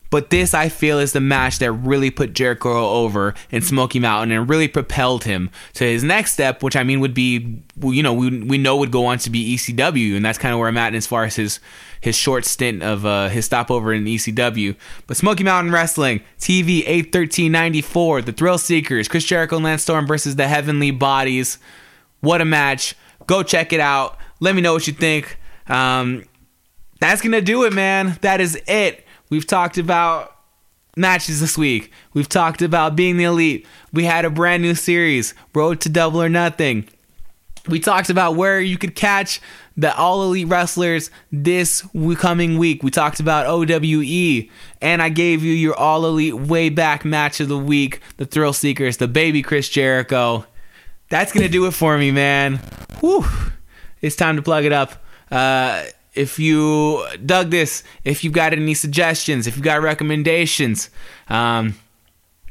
[0.09, 4.33] But this, I feel, is the match that really put Jericho over in Smoky Mountain
[4.33, 8.15] and really propelled him to his next step, which I mean would be, you know,
[8.15, 10.79] we, we know would go on to be ECW, and that's kind of where I'm
[10.79, 11.61] at as far as his
[12.01, 14.75] his short stint of uh, his stopover in ECW.
[15.07, 20.37] But Smoky Mountain Wrestling, TV 81394, The Thrill Seekers, Chris Jericho and Lance Storm versus
[20.37, 21.59] the Heavenly Bodies.
[22.21, 22.97] What a match.
[23.31, 24.19] Go check it out.
[24.41, 25.39] Let me know what you think.
[25.69, 26.25] Um,
[26.99, 28.19] that's going to do it, man.
[28.23, 29.07] That is it.
[29.31, 30.35] We've talked about
[30.97, 31.93] matches this week.
[32.13, 33.69] We've talked about being the elite.
[33.93, 36.89] We had a brand new series, Road to Double or Nothing.
[37.69, 39.41] We talked about where you could catch
[39.77, 41.87] the All Elite wrestlers this
[42.19, 42.83] coming week.
[42.83, 44.49] We talked about OWE,
[44.83, 48.53] and I gave you your All Elite way back match of the week the Thrill
[48.53, 50.47] Seekers, the baby Chris Jericho.
[51.11, 52.57] That's to do it for me, man.
[53.01, 53.25] Whew.
[54.01, 54.93] It's time to plug it up.
[55.31, 55.85] Uh,
[56.15, 60.89] if you dug this, if you've got any suggestions, if you've got recommendations,
[61.29, 61.75] um,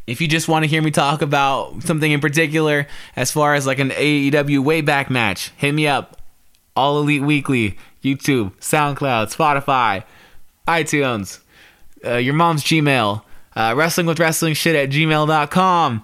[0.08, 3.66] if you just want to hear me talk about something in particular, as far as
[3.66, 6.18] like an AEW way back match, hit me up.
[6.76, 10.04] All Elite Weekly, YouTube, SoundCloud, Spotify,
[10.68, 11.40] iTunes,
[12.06, 13.22] uh, your mom's Gmail,
[13.56, 16.04] uh, wrestling with wrestling shit at gmail.com.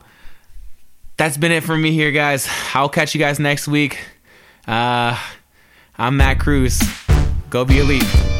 [1.17, 2.47] That's been it for me here, guys.
[2.73, 3.99] I'll catch you guys next week.
[4.67, 5.17] Uh,
[5.97, 6.81] I'm Matt Cruz.
[7.49, 8.34] Go be elite.